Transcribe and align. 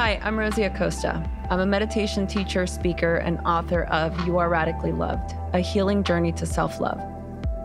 Hi, 0.00 0.18
I'm 0.22 0.38
Rosie 0.38 0.62
Acosta. 0.62 1.22
I'm 1.50 1.60
a 1.60 1.66
meditation 1.66 2.26
teacher, 2.26 2.66
speaker, 2.66 3.16
and 3.16 3.38
author 3.40 3.82
of 3.82 4.18
You 4.26 4.38
Are 4.38 4.48
Radically 4.48 4.92
Loved 4.92 5.34
A 5.52 5.60
Healing 5.60 6.04
Journey 6.04 6.32
to 6.32 6.46
Self 6.46 6.80
Love. 6.80 6.98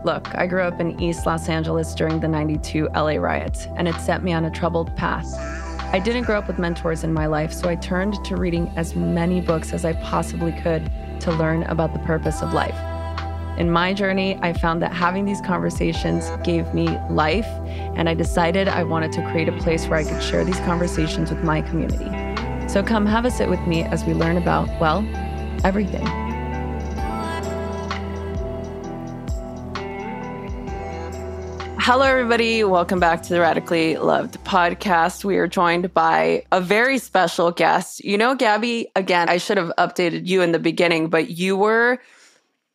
Look, 0.03 0.35
I 0.35 0.45
grew 0.45 0.63
up 0.63 0.81
in 0.81 0.99
East 0.99 1.25
Los 1.25 1.47
Angeles 1.47 1.95
during 1.95 2.19
the 2.19 2.27
92 2.27 2.89
LA 2.93 3.15
riots, 3.15 3.67
and 3.77 3.87
it 3.87 3.95
set 4.01 4.21
me 4.21 4.33
on 4.33 4.43
a 4.43 4.51
troubled 4.51 4.93
path. 4.97 5.25
I 5.93 5.99
didn't 6.03 6.23
grow 6.23 6.37
up 6.37 6.49
with 6.49 6.59
mentors 6.59 7.05
in 7.05 7.13
my 7.13 7.25
life, 7.25 7.53
so 7.53 7.69
I 7.69 7.75
turned 7.75 8.21
to 8.25 8.35
reading 8.35 8.69
as 8.75 8.97
many 8.97 9.39
books 9.39 9.71
as 9.71 9.85
I 9.85 9.93
possibly 9.93 10.51
could 10.51 10.91
to 11.21 11.31
learn 11.31 11.63
about 11.63 11.93
the 11.93 11.99
purpose 11.99 12.41
of 12.41 12.51
life. 12.51 12.77
In 13.57 13.71
my 13.71 13.93
journey, 13.93 14.37
I 14.41 14.51
found 14.51 14.81
that 14.81 14.91
having 14.91 15.23
these 15.23 15.39
conversations 15.39 16.29
gave 16.43 16.73
me 16.73 16.99
life, 17.09 17.47
and 17.95 18.09
I 18.09 18.13
decided 18.13 18.67
I 18.67 18.83
wanted 18.83 19.13
to 19.13 19.21
create 19.31 19.47
a 19.47 19.53
place 19.53 19.87
where 19.87 19.99
I 19.99 20.03
could 20.03 20.21
share 20.21 20.43
these 20.43 20.59
conversations 20.59 21.29
with 21.29 21.41
my 21.41 21.61
community. 21.61 22.24
So 22.75 22.83
come 22.83 23.05
have 23.05 23.23
a 23.23 23.31
sit 23.31 23.49
with 23.49 23.65
me 23.65 23.83
as 23.83 24.03
we 24.03 24.13
learn 24.13 24.35
about, 24.35 24.67
well, 24.81 24.97
everything. 25.63 26.05
Hello, 31.79 32.01
everybody. 32.01 32.65
Welcome 32.65 32.99
back 32.99 33.23
to 33.23 33.29
the 33.29 33.39
Radically 33.39 33.95
Loved 33.95 34.43
podcast. 34.43 35.23
We 35.23 35.37
are 35.37 35.47
joined 35.47 35.93
by 35.93 36.43
a 36.51 36.59
very 36.59 36.97
special 36.97 37.49
guest. 37.49 38.03
You 38.03 38.17
know, 38.17 38.35
Gabby, 38.35 38.91
again, 38.97 39.29
I 39.29 39.37
should 39.37 39.55
have 39.55 39.71
updated 39.77 40.27
you 40.27 40.41
in 40.41 40.51
the 40.51 40.59
beginning, 40.59 41.07
but 41.07 41.29
you 41.29 41.55
were 41.55 42.01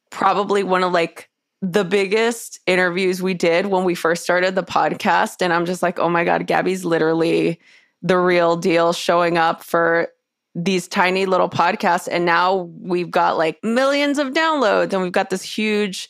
probably 0.08 0.62
one 0.62 0.82
of 0.82 0.92
like 0.92 1.28
the 1.60 1.84
biggest 1.84 2.58
interviews 2.66 3.20
we 3.20 3.34
did 3.34 3.66
when 3.66 3.84
we 3.84 3.94
first 3.94 4.22
started 4.22 4.54
the 4.54 4.62
podcast. 4.62 5.42
And 5.42 5.52
I'm 5.52 5.66
just 5.66 5.82
like, 5.82 5.98
oh 5.98 6.08
my 6.08 6.24
God, 6.24 6.46
Gabby's 6.46 6.86
literally 6.86 7.60
the 8.02 8.18
real 8.18 8.56
deal 8.56 8.92
showing 8.92 9.38
up 9.38 9.62
for 9.62 10.08
these 10.54 10.88
tiny 10.88 11.26
little 11.26 11.48
podcasts. 11.48 12.08
And 12.10 12.24
now 12.24 12.70
we've 12.80 13.10
got 13.10 13.38
like 13.38 13.62
millions 13.62 14.18
of 14.18 14.28
downloads 14.28 14.92
and 14.92 15.02
we've 15.02 15.12
got 15.12 15.30
this 15.30 15.42
huge 15.42 16.08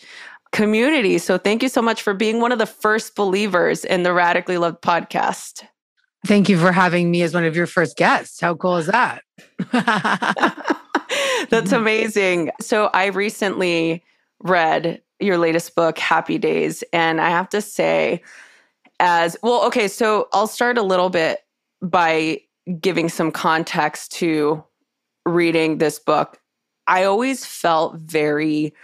community. 0.52 1.18
So 1.18 1.38
thank 1.38 1.62
you 1.62 1.68
so 1.68 1.82
much 1.82 2.02
for 2.02 2.14
being 2.14 2.40
one 2.40 2.52
of 2.52 2.58
the 2.58 2.66
first 2.66 3.14
believers 3.14 3.84
in 3.84 4.02
the 4.02 4.12
Radically 4.12 4.58
Loved 4.58 4.80
podcast. 4.82 5.64
Thank 6.26 6.48
you 6.48 6.58
for 6.58 6.72
having 6.72 7.10
me 7.10 7.22
as 7.22 7.34
one 7.34 7.44
of 7.44 7.56
your 7.56 7.66
first 7.66 7.96
guests. 7.96 8.40
How 8.40 8.54
cool 8.54 8.76
is 8.76 8.86
that? 8.86 9.22
That's 11.50 11.72
amazing. 11.72 12.50
So 12.60 12.90
I 12.92 13.06
recently 13.06 14.04
read 14.40 15.00
your 15.18 15.38
latest 15.38 15.74
book, 15.74 15.98
Happy 15.98 16.38
Days. 16.38 16.84
And 16.92 17.20
I 17.20 17.30
have 17.30 17.48
to 17.50 17.60
say, 17.60 18.22
as 18.98 19.36
well, 19.42 19.64
okay, 19.66 19.88
so 19.88 20.28
I'll 20.32 20.46
start 20.46 20.76
a 20.76 20.82
little 20.82 21.08
bit 21.08 21.40
by 21.82 22.40
giving 22.80 23.08
some 23.08 23.30
context 23.30 24.12
to 24.12 24.62
reading 25.26 25.78
this 25.78 25.98
book. 25.98 26.40
I 26.86 27.04
always 27.04 27.44
felt 27.44 27.96
very 27.96 28.74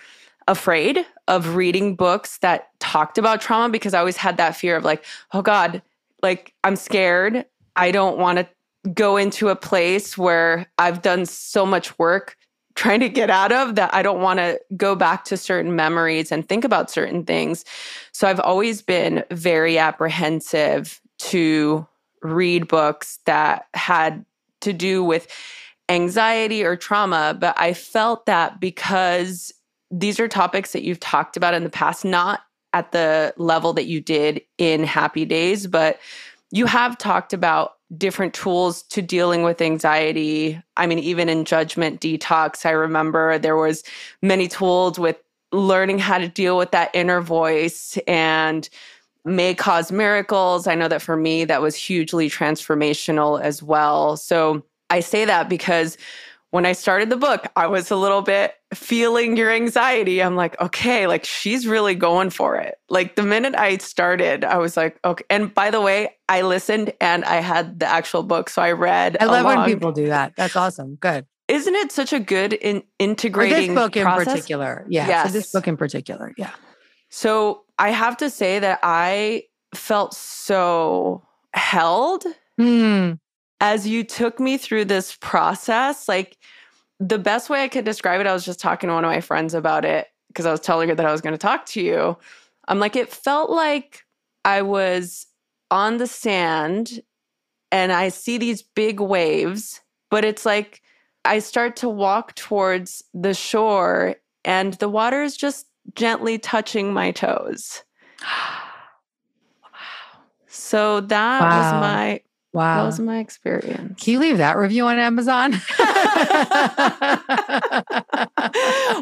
afraid 0.48 1.04
of 1.28 1.56
reading 1.56 1.96
books 1.96 2.38
that 2.38 2.68
talked 2.78 3.18
about 3.18 3.40
trauma 3.40 3.68
because 3.70 3.94
I 3.94 3.98
always 3.98 4.16
had 4.16 4.36
that 4.36 4.56
fear 4.56 4.76
of 4.76 4.84
like, 4.84 5.04
oh 5.32 5.42
God, 5.42 5.82
like 6.22 6.54
I'm 6.62 6.76
scared. 6.76 7.44
I 7.74 7.90
don't 7.90 8.18
want 8.18 8.38
to 8.38 8.48
go 8.94 9.16
into 9.16 9.48
a 9.48 9.56
place 9.56 10.16
where 10.16 10.66
I've 10.78 11.02
done 11.02 11.26
so 11.26 11.66
much 11.66 11.98
work 11.98 12.36
trying 12.76 13.00
to 13.00 13.08
get 13.08 13.30
out 13.30 13.52
of 13.52 13.74
that 13.74 13.92
I 13.92 14.02
don't 14.02 14.20
want 14.20 14.38
to 14.38 14.60
go 14.76 14.94
back 14.94 15.24
to 15.24 15.36
certain 15.36 15.74
memories 15.74 16.30
and 16.30 16.46
think 16.46 16.62
about 16.62 16.90
certain 16.90 17.24
things. 17.24 17.64
So 18.12 18.28
I've 18.28 18.40
always 18.40 18.82
been 18.82 19.24
very 19.30 19.78
apprehensive 19.78 21.00
to 21.18 21.86
read 22.32 22.68
books 22.68 23.18
that 23.26 23.66
had 23.74 24.24
to 24.60 24.72
do 24.72 25.04
with 25.04 25.28
anxiety 25.88 26.64
or 26.64 26.76
trauma, 26.76 27.36
but 27.38 27.54
I 27.58 27.72
felt 27.72 28.26
that 28.26 28.60
because 28.60 29.52
these 29.90 30.18
are 30.18 30.28
topics 30.28 30.72
that 30.72 30.82
you've 30.82 31.00
talked 31.00 31.36
about 31.36 31.54
in 31.54 31.64
the 31.64 31.70
past, 31.70 32.04
not 32.04 32.40
at 32.72 32.92
the 32.92 33.32
level 33.36 33.72
that 33.74 33.86
you 33.86 34.00
did 34.00 34.42
in 34.58 34.84
Happy 34.84 35.24
Days, 35.24 35.66
but 35.66 36.00
you 36.50 36.66
have 36.66 36.98
talked 36.98 37.32
about 37.32 37.74
different 37.96 38.34
tools 38.34 38.82
to 38.82 39.00
dealing 39.00 39.42
with 39.44 39.62
anxiety. 39.62 40.60
I 40.76 40.86
mean, 40.86 40.98
even 40.98 41.28
in 41.28 41.44
judgment 41.44 42.00
detox, 42.00 42.66
I 42.66 42.70
remember 42.70 43.38
there 43.38 43.56
was 43.56 43.84
many 44.22 44.48
tools 44.48 44.98
with 44.98 45.16
learning 45.52 46.00
how 46.00 46.18
to 46.18 46.28
deal 46.28 46.58
with 46.58 46.72
that 46.72 46.90
inner 46.92 47.20
voice 47.20 47.96
and 48.08 48.68
may 49.26 49.54
cause 49.54 49.90
miracles. 49.90 50.66
I 50.66 50.74
know 50.74 50.88
that 50.88 51.02
for 51.02 51.16
me, 51.16 51.44
that 51.44 51.60
was 51.60 51.74
hugely 51.74 52.30
transformational 52.30 53.40
as 53.40 53.62
well. 53.62 54.16
So 54.16 54.64
I 54.88 55.00
say 55.00 55.24
that 55.24 55.48
because 55.48 55.98
when 56.50 56.64
I 56.64 56.72
started 56.72 57.10
the 57.10 57.16
book, 57.16 57.48
I 57.56 57.66
was 57.66 57.90
a 57.90 57.96
little 57.96 58.22
bit 58.22 58.54
feeling 58.72 59.36
your 59.36 59.50
anxiety. 59.50 60.22
I'm 60.22 60.36
like, 60.36 60.58
okay, 60.60 61.06
like 61.06 61.24
she's 61.24 61.66
really 61.66 61.94
going 61.94 62.30
for 62.30 62.56
it. 62.56 62.76
Like 62.88 63.16
the 63.16 63.24
minute 63.24 63.54
I 63.56 63.78
started, 63.78 64.44
I 64.44 64.58
was 64.58 64.76
like, 64.76 64.98
okay. 65.04 65.24
And 65.28 65.52
by 65.52 65.70
the 65.70 65.80
way, 65.80 66.16
I 66.28 66.42
listened 66.42 66.92
and 67.00 67.24
I 67.24 67.36
had 67.36 67.80
the 67.80 67.86
actual 67.86 68.22
book. 68.22 68.48
So 68.48 68.62
I 68.62 68.72
read. 68.72 69.16
I 69.20 69.24
love 69.24 69.44
along. 69.44 69.56
when 69.58 69.66
people 69.66 69.92
do 69.92 70.06
that. 70.06 70.34
That's 70.36 70.56
awesome. 70.56 70.94
Good. 70.96 71.26
Isn't 71.48 71.74
it 71.74 71.92
such 71.92 72.12
a 72.12 72.20
good 72.20 72.54
in 72.54 72.82
integrating 72.98 73.74
for 73.74 73.74
this 73.74 73.74
book 73.74 73.92
process? 73.92 74.26
in 74.26 74.32
particular? 74.32 74.86
Yeah. 74.88 75.08
Yes. 75.08 75.26
For 75.26 75.32
this 75.32 75.52
book 75.52 75.68
in 75.68 75.76
particular. 75.76 76.32
Yeah. 76.38 76.52
So 77.10 77.64
I 77.78 77.90
have 77.90 78.16
to 78.18 78.30
say 78.30 78.58
that 78.58 78.80
I 78.82 79.44
felt 79.74 80.14
so 80.14 81.22
held 81.52 82.24
Hmm 82.58 83.14
as 83.60 83.86
you 83.86 84.04
took 84.04 84.38
me 84.38 84.58
through 84.58 84.84
this 84.84 85.16
process, 85.20 86.08
like 86.08 86.36
the 87.00 87.18
best 87.18 87.50
way 87.50 87.62
I 87.62 87.68
could 87.68 87.84
describe 87.84 88.20
it, 88.20 88.26
I 88.26 88.32
was 88.32 88.44
just 88.44 88.60
talking 88.60 88.88
to 88.88 88.94
one 88.94 89.04
of 89.04 89.10
my 89.10 89.20
friends 89.20 89.54
about 89.54 89.84
it 89.84 90.08
because 90.28 90.46
I 90.46 90.50
was 90.50 90.60
telling 90.60 90.88
her 90.88 90.94
that 90.94 91.06
I 91.06 91.12
was 91.12 91.20
going 91.20 91.34
to 91.34 91.38
talk 91.38 91.66
to 91.66 91.80
you. 91.80 92.16
I'm 92.68 92.78
like, 92.78 92.96
it 92.96 93.10
felt 93.10 93.50
like 93.50 94.04
I 94.44 94.62
was 94.62 95.26
on 95.70 95.96
the 95.96 96.06
sand 96.06 97.02
and 97.72 97.92
I 97.92 98.08
see 98.08 98.38
these 98.38 98.62
big 98.62 99.00
waves, 99.00 99.80
but 100.10 100.24
it's 100.24 100.44
like 100.44 100.82
I 101.24 101.38
start 101.38 101.76
to 101.76 101.88
walk 101.88 102.34
towards 102.34 103.02
the 103.14 103.34
shore 103.34 104.16
and 104.44 104.74
the 104.74 104.88
water 104.88 105.22
is 105.22 105.36
just 105.36 105.66
gently 105.94 106.38
touching 106.38 106.92
my 106.92 107.10
toes. 107.12 107.82
Wow. 108.22 108.62
So 110.48 111.00
that 111.00 111.42
Wow. 111.42 111.58
was 111.58 111.72
my 111.80 112.20
Wow. 112.54 112.76
that 112.76 112.84
was 112.86 112.98
my 113.00 113.18
experience. 113.18 114.02
Can 114.02 114.14
you 114.14 114.18
leave 114.18 114.38
that 114.38 114.56
review 114.56 114.86
on 114.86 114.98
Amazon? 114.98 115.50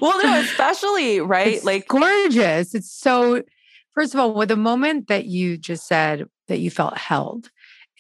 well, 0.01 0.23
no, 0.23 0.41
especially 0.41 1.21
right, 1.21 1.55
It's 1.57 1.65
like 1.65 1.87
gorgeous. 1.87 2.75
It's 2.75 2.91
so, 2.91 3.43
first 3.95 4.15
of 4.15 4.21
all, 4.21 4.35
with 4.35 4.49
the 4.49 4.57
moment 4.57 5.07
that 5.09 5.27
you 5.27 5.57
just 5.57 5.87
said 5.87 6.27
that 6.49 6.59
you 6.59 6.71
felt 6.71 6.97
held 6.99 7.51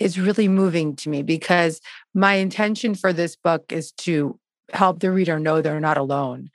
is 0.00 0.18
really 0.18 0.48
moving 0.48 0.96
to 0.96 1.08
me 1.08 1.22
because 1.22 1.80
my 2.14 2.34
intention 2.34 2.94
for 2.96 3.12
this 3.12 3.36
book 3.36 3.70
is 3.70 3.92
to 3.92 4.38
help 4.72 4.98
the 4.98 5.10
reader 5.12 5.38
know 5.38 5.60
they're 5.60 5.78
not 5.78 5.98
alone 5.98 6.50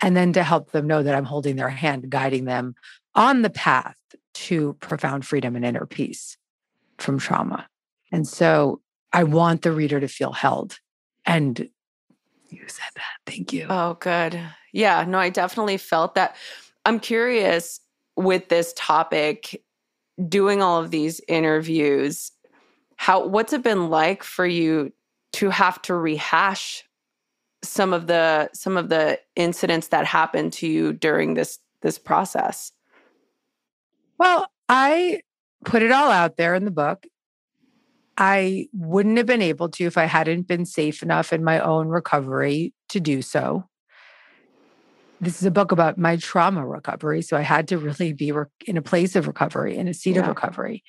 and 0.00 0.16
then 0.16 0.32
to 0.34 0.42
help 0.42 0.70
them 0.70 0.86
know 0.86 1.02
that 1.02 1.14
I'm 1.14 1.24
holding 1.24 1.56
their 1.56 1.68
hand, 1.68 2.10
guiding 2.10 2.44
them 2.44 2.74
on 3.14 3.42
the 3.42 3.50
path 3.50 3.98
to 4.34 4.74
profound 4.74 5.26
freedom 5.26 5.56
and 5.56 5.64
inner 5.64 5.86
peace 5.86 6.36
from 6.98 7.18
trauma. 7.18 7.66
And 8.12 8.26
so 8.26 8.80
I 9.12 9.24
want 9.24 9.62
the 9.62 9.72
reader 9.72 10.00
to 10.00 10.08
feel 10.08 10.32
held. 10.32 10.78
And 11.26 11.68
you 12.48 12.62
said 12.66 12.88
that. 12.94 13.02
Thank 13.26 13.52
you. 13.52 13.66
oh, 13.68 13.94
good, 14.00 14.40
yeah. 14.72 15.04
No, 15.06 15.18
I 15.18 15.28
definitely 15.28 15.76
felt 15.76 16.14
that. 16.14 16.36
I'm 16.86 17.00
curious 17.00 17.80
with 18.16 18.48
this 18.48 18.72
topic, 18.76 19.62
doing 20.28 20.62
all 20.62 20.82
of 20.82 20.90
these 20.90 21.20
interviews. 21.28 22.32
How 22.96 23.26
what's 23.26 23.52
it 23.52 23.62
been 23.62 23.90
like 23.90 24.22
for 24.22 24.46
you 24.46 24.92
to 25.34 25.50
have 25.50 25.80
to 25.82 25.94
rehash 25.94 26.84
some 27.62 27.92
of 27.92 28.06
the 28.06 28.50
some 28.52 28.76
of 28.76 28.88
the 28.88 29.18
incidents 29.36 29.88
that 29.88 30.06
happened 30.06 30.52
to 30.54 30.66
you 30.66 30.92
during 30.92 31.34
this 31.34 31.58
this 31.82 31.98
process? 31.98 32.72
Well, 34.18 34.48
I 34.68 35.20
put 35.64 35.82
it 35.82 35.92
all 35.92 36.10
out 36.10 36.36
there 36.36 36.54
in 36.54 36.64
the 36.64 36.70
book. 36.70 37.06
I 38.16 38.66
wouldn't 38.72 39.16
have 39.16 39.26
been 39.26 39.42
able 39.42 39.68
to 39.70 39.84
if 39.84 39.96
I 39.96 40.04
hadn't 40.04 40.48
been 40.48 40.66
safe 40.66 41.02
enough 41.02 41.32
in 41.32 41.44
my 41.44 41.60
own 41.60 41.86
recovery 41.86 42.74
to 42.88 42.98
do 42.98 43.22
so. 43.22 43.68
This 45.20 45.40
is 45.40 45.46
a 45.46 45.50
book 45.52 45.72
about 45.72 45.98
my 45.98 46.16
trauma 46.16 46.66
recovery. 46.66 47.22
So 47.22 47.36
I 47.36 47.42
had 47.42 47.68
to 47.68 47.78
really 47.78 48.12
be 48.12 48.32
re- 48.32 48.44
in 48.66 48.76
a 48.76 48.82
place 48.82 49.14
of 49.14 49.26
recovery, 49.26 49.76
in 49.76 49.88
a 49.88 49.94
seat 49.94 50.16
of 50.16 50.26
recovery 50.26 50.82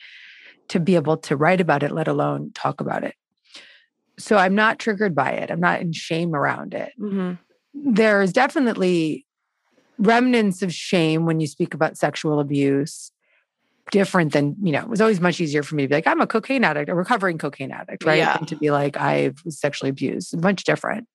to 0.69 0.79
be 0.79 0.95
able 0.95 1.17
to 1.17 1.35
write 1.35 1.61
about 1.61 1.83
it, 1.83 1.91
let 1.91 2.07
alone 2.07 2.51
talk 2.53 2.79
about 2.79 3.03
it. 3.03 3.15
So 4.19 4.37
I'm 4.37 4.53
not 4.53 4.77
triggered 4.79 5.15
by 5.15 5.31
it. 5.31 5.49
I'm 5.49 5.59
not 5.59 5.81
in 5.81 5.91
shame 5.93 6.35
around 6.35 6.73
it 6.73 6.91
Mm-hmm. 6.99 7.33
there's 7.73 8.33
definitely 8.33 9.25
remnants 9.97 10.61
of 10.61 10.73
shame 10.73 11.25
when 11.25 11.39
you 11.39 11.47
speak 11.47 11.73
about 11.73 11.97
sexual 11.97 12.39
abuse 12.39 13.11
different 13.91 14.33
than, 14.33 14.55
you 14.61 14.71
know, 14.71 14.81
it 14.81 14.89
was 14.89 15.01
always 15.01 15.19
much 15.19 15.41
easier 15.41 15.63
for 15.63 15.75
me 15.75 15.83
to 15.83 15.89
be 15.89 15.95
like, 15.95 16.07
I'm 16.07 16.21
a 16.21 16.27
cocaine 16.27 16.63
addict, 16.63 16.89
a 16.89 16.95
recovering 16.95 17.37
cocaine 17.37 17.71
addict, 17.71 18.03
right? 18.05 18.17
Yeah. 18.19 18.37
To 18.37 18.55
be 18.55 18.69
like, 18.71 18.97
I 18.97 19.33
was 19.43 19.59
sexually 19.59 19.89
abused, 19.89 20.39
much 20.41 20.63
different. 20.63 21.07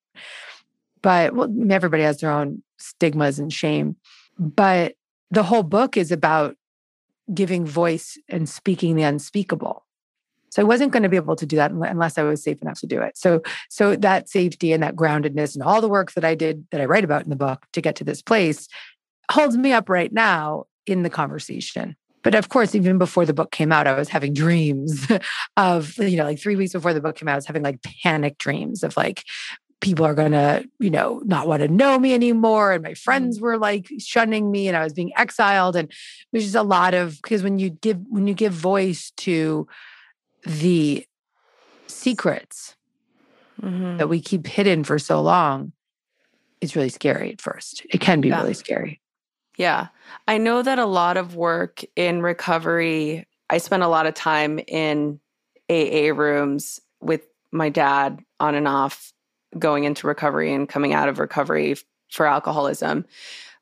But 1.01 1.33
well, 1.33 1.49
everybody 1.69 2.03
has 2.03 2.19
their 2.19 2.31
own 2.31 2.63
stigmas 2.77 3.39
and 3.39 3.51
shame. 3.51 3.95
But 4.37 4.95
the 5.31 5.43
whole 5.43 5.63
book 5.63 5.95
is 5.95 6.11
about 6.11 6.57
giving 7.33 7.65
voice 7.65 8.17
and 8.27 8.47
speaking 8.49 8.95
the 8.95 9.03
unspeakable. 9.03 9.84
So 10.55 10.61
I 10.61 10.65
wasn't 10.65 10.93
going 10.93 11.03
to 11.03 11.09
be 11.09 11.17
able 11.17 11.35
to 11.35 11.45
do 11.45 11.57
that 11.57 11.71
unless 11.71 12.17
I 12.17 12.23
was 12.23 12.41
safe 12.41 12.61
enough 12.61 12.79
to 12.79 12.87
do 12.87 13.01
it. 13.01 13.17
So 13.17 13.41
so 13.69 13.97
that 13.97 14.29
safety 14.29 14.71
and 14.71 14.81
that 14.83 14.95
groundedness 14.95 15.53
and 15.53 15.61
all 15.61 15.81
the 15.81 15.89
work 15.89 16.13
that 16.13 16.23
I 16.23 16.33
did 16.33 16.65
that 16.71 16.79
I 16.79 16.85
write 16.85 17.03
about 17.03 17.23
in 17.23 17.29
the 17.29 17.35
book 17.35 17.65
to 17.73 17.81
get 17.81 17.97
to 17.97 18.05
this 18.05 18.21
place 18.21 18.69
holds 19.29 19.57
me 19.57 19.73
up 19.73 19.89
right 19.89 20.13
now 20.13 20.63
in 20.87 21.03
the 21.03 21.09
conversation. 21.09 21.97
But 22.23 22.35
of 22.35 22.47
course, 22.47 22.73
even 22.73 22.97
before 22.97 23.25
the 23.25 23.33
book 23.33 23.51
came 23.51 23.73
out, 23.73 23.85
I 23.85 23.97
was 23.97 24.07
having 24.07 24.33
dreams 24.33 25.05
of, 25.57 25.97
you 25.97 26.15
know, 26.15 26.23
like 26.23 26.39
three 26.39 26.55
weeks 26.55 26.71
before 26.71 26.93
the 26.93 27.01
book 27.01 27.17
came 27.17 27.27
out, 27.27 27.33
I 27.33 27.35
was 27.35 27.47
having 27.47 27.63
like 27.63 27.83
panic 28.01 28.37
dreams 28.37 28.81
of 28.81 28.95
like 28.95 29.25
people 29.81 30.05
are 30.05 30.15
going 30.15 30.31
to, 30.31 30.63
you 30.79 30.89
know, 30.89 31.21
not 31.25 31.49
want 31.49 31.63
to 31.63 31.67
know 31.67 31.99
me 31.99 32.13
anymore. 32.13 32.71
And 32.71 32.81
my 32.81 32.93
friends 32.93 33.39
mm. 33.39 33.41
were 33.41 33.57
like 33.57 33.89
shunning 33.99 34.51
me 34.51 34.69
and 34.69 34.77
I 34.77 34.85
was 34.85 34.93
being 34.93 35.11
exiled. 35.17 35.75
And 35.75 35.91
there's 36.31 36.45
just 36.45 36.55
a 36.55 36.63
lot 36.63 36.93
of, 36.93 37.21
because 37.21 37.43
when 37.43 37.59
you 37.59 37.71
give, 37.71 37.99
when 38.09 38.25
you 38.25 38.33
give 38.33 38.53
voice 38.53 39.11
to 39.17 39.67
the 40.45 41.05
secrets 41.87 42.75
Mhm. 43.61 43.97
that 43.97 44.09
we 44.09 44.19
keep 44.21 44.47
hidden 44.47 44.83
for 44.83 44.99
so 44.99 45.21
long, 45.21 45.71
it's 46.61 46.75
really 46.75 46.89
scary 46.89 47.31
at 47.31 47.41
first. 47.41 47.85
It 47.89 47.99
can 48.01 48.21
be 48.21 48.29
Yeah. 48.29 48.41
really 48.41 48.53
scary. 48.53 49.01
Yeah. 49.57 49.87
I 50.27 50.37
know 50.37 50.61
that 50.61 50.79
a 50.79 50.85
lot 50.85 51.15
of 51.17 51.35
work 51.35 51.81
in 51.95 52.21
recovery, 52.21 53.25
I 53.49 53.57
spent 53.59 53.83
a 53.83 53.87
lot 53.87 54.05
of 54.05 54.13
time 54.13 54.59
in 54.67 55.19
AA 55.69 56.11
rooms 56.11 56.79
with 56.99 57.21
my 57.51 57.69
dad 57.69 58.19
on 58.39 58.55
and 58.55 58.67
off 58.67 59.13
going 59.57 59.85
into 59.85 60.07
recovery 60.07 60.53
and 60.53 60.67
coming 60.67 60.93
out 60.93 61.07
of 61.07 61.19
recovery 61.19 61.75
for 62.11 62.25
alcoholism. 62.25 63.05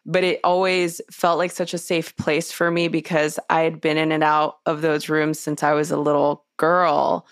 But 0.06 0.24
it 0.24 0.40
always 0.44 1.00
felt 1.10 1.38
like 1.38 1.52
such 1.52 1.74
a 1.74 1.78
safe 1.78 2.16
place 2.18 2.52
for 2.52 2.70
me 2.70 2.88
because 2.88 3.40
I 3.50 3.62
had 3.62 3.80
been 3.80 3.98
in 3.98 4.12
and 4.12 4.24
out 4.24 4.58
of 4.66 4.82
those 4.82 5.08
rooms 5.08 5.40
since 5.40 5.64
I 5.64 5.74
was 5.74 5.92
a 5.92 5.98
little 5.98 6.44
girl. 6.58 7.26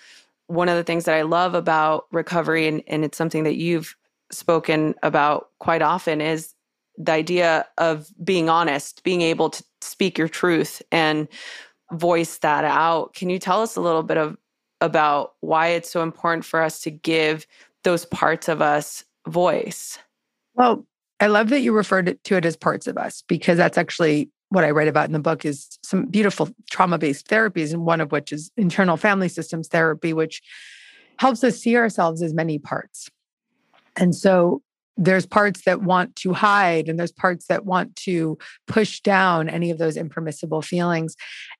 One 0.47 0.69
of 0.69 0.77
the 0.77 0.83
things 0.83 1.05
that 1.05 1.15
I 1.15 1.23
love 1.23 1.53
about 1.53 2.05
recovery, 2.11 2.67
and, 2.67 2.81
and 2.87 3.03
it's 3.03 3.17
something 3.17 3.43
that 3.43 3.57
you've 3.57 3.95
spoken 4.31 4.95
about 5.03 5.49
quite 5.59 5.81
often, 5.81 6.21
is 6.21 6.53
the 6.97 7.11
idea 7.11 7.65
of 7.77 8.09
being 8.23 8.49
honest, 8.49 9.03
being 9.03 9.21
able 9.21 9.49
to 9.49 9.63
speak 9.81 10.17
your 10.17 10.29
truth 10.29 10.81
and 10.91 11.27
voice 11.93 12.37
that 12.37 12.63
out. 12.63 13.13
Can 13.13 13.29
you 13.29 13.39
tell 13.39 13.61
us 13.61 13.75
a 13.75 13.81
little 13.81 14.03
bit 14.03 14.17
of 14.17 14.37
about 14.79 15.33
why 15.41 15.67
it's 15.67 15.89
so 15.89 16.01
important 16.03 16.43
for 16.45 16.61
us 16.61 16.81
to 16.81 16.89
give 16.89 17.45
those 17.83 18.05
parts 18.05 18.47
of 18.47 18.61
us 18.61 19.03
voice? 19.27 19.99
Well, 20.55 20.85
I 21.21 21.27
love 21.27 21.49
that 21.49 21.61
you 21.61 21.71
referred 21.71 22.17
to 22.23 22.35
it 22.35 22.45
as 22.45 22.57
parts 22.57 22.87
of 22.87 22.97
us 22.97 23.23
because 23.27 23.57
that's 23.57 23.77
actually 23.77 24.31
what 24.49 24.65
I 24.65 24.71
write 24.71 24.89
about 24.89 25.05
in 25.05 25.13
the 25.13 25.19
book 25.19 25.45
is 25.45 25.79
some 25.83 26.07
beautiful 26.07 26.49
trauma-based 26.69 27.27
therapies 27.27 27.71
and 27.71 27.85
one 27.85 28.01
of 28.01 28.11
which 28.11 28.33
is 28.33 28.51
internal 28.57 28.97
family 28.97 29.29
systems 29.29 29.69
therapy 29.69 30.11
which 30.11 30.41
helps 31.19 31.43
us 31.43 31.59
see 31.59 31.77
ourselves 31.77 32.21
as 32.21 32.33
many 32.33 32.57
parts. 32.57 33.09
And 33.95 34.15
so 34.15 34.61
there's 34.97 35.25
parts 35.25 35.63
that 35.65 35.81
want 35.81 36.15
to 36.17 36.33
hide 36.33 36.89
and 36.89 36.99
there's 36.99 37.11
parts 37.11 37.47
that 37.47 37.65
want 37.65 37.95
to 37.95 38.37
push 38.67 38.99
down 38.99 39.47
any 39.47 39.71
of 39.71 39.77
those 39.77 39.97
impermissible 39.97 40.61
feelings. 40.61 41.15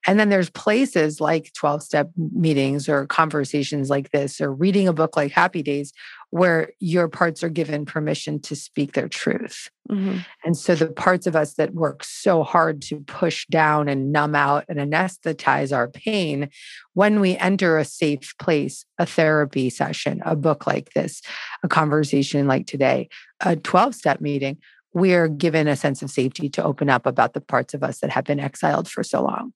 And 0.06 0.20
then 0.20 0.30
there's 0.30 0.50
places 0.50 1.22
like 1.22 1.54
12 1.54 1.84
step 1.84 2.10
meetings 2.18 2.90
or 2.90 3.06
conversations 3.08 3.90
like 3.90 4.12
this 4.12 4.42
or 4.42 4.52
reading 4.52 4.88
a 4.88 4.94
book 4.94 5.16
like 5.16 5.32
Happy 5.32 5.64
Days 5.64 5.94
where 6.32 6.72
your 6.80 7.10
parts 7.10 7.44
are 7.44 7.50
given 7.50 7.86
permission 7.86 8.40
to 8.40 8.56
speak 8.56 8.94
their 8.94 9.10
truth. 9.10 9.70
Mm-hmm. 9.90 10.20
And 10.46 10.58
so 10.58 10.76
the 10.76 10.88
parts 10.88 11.28
of 11.28 11.36
us 11.36 11.56
that 11.56 11.74
work 11.74 12.06
so 12.06 12.44
hard 12.44 12.82
to 12.84 13.02
push 13.02 13.46
down 13.48 13.90
and 13.90 14.14
numb 14.14 14.34
out 14.34 14.64
and 14.70 14.80
anesthetize 14.80 15.76
our 15.76 15.90
pain, 15.90 16.50
when 16.94 17.20
we 17.20 17.36
enter 17.38 17.78
a 17.78 17.86
safe 17.86 18.34
place, 18.40 18.86
a 18.98 19.06
therapy 19.06 19.70
session, 19.70 20.22
a 20.26 20.38
book 20.38 20.66
like 20.66 20.94
this, 20.94 21.22
a 21.64 21.68
conversation 21.68 22.48
like 22.48 22.66
today, 22.66 23.10
a 23.42 23.58
12 23.58 23.94
step 23.94 24.22
meeting, 24.22 24.58
we're 24.94 25.28
given 25.28 25.68
a 25.68 25.76
sense 25.76 26.02
of 26.02 26.10
safety 26.10 26.50
to 26.50 26.64
open 26.64 26.90
up 26.90 27.06
about 27.06 27.34
the 27.34 27.42
parts 27.42 27.74
of 27.74 27.84
us 27.84 28.00
that 28.00 28.10
have 28.10 28.24
been 28.24 28.40
exiled 28.40 28.90
for 28.90 29.04
so 29.04 29.22
long. 29.22 29.54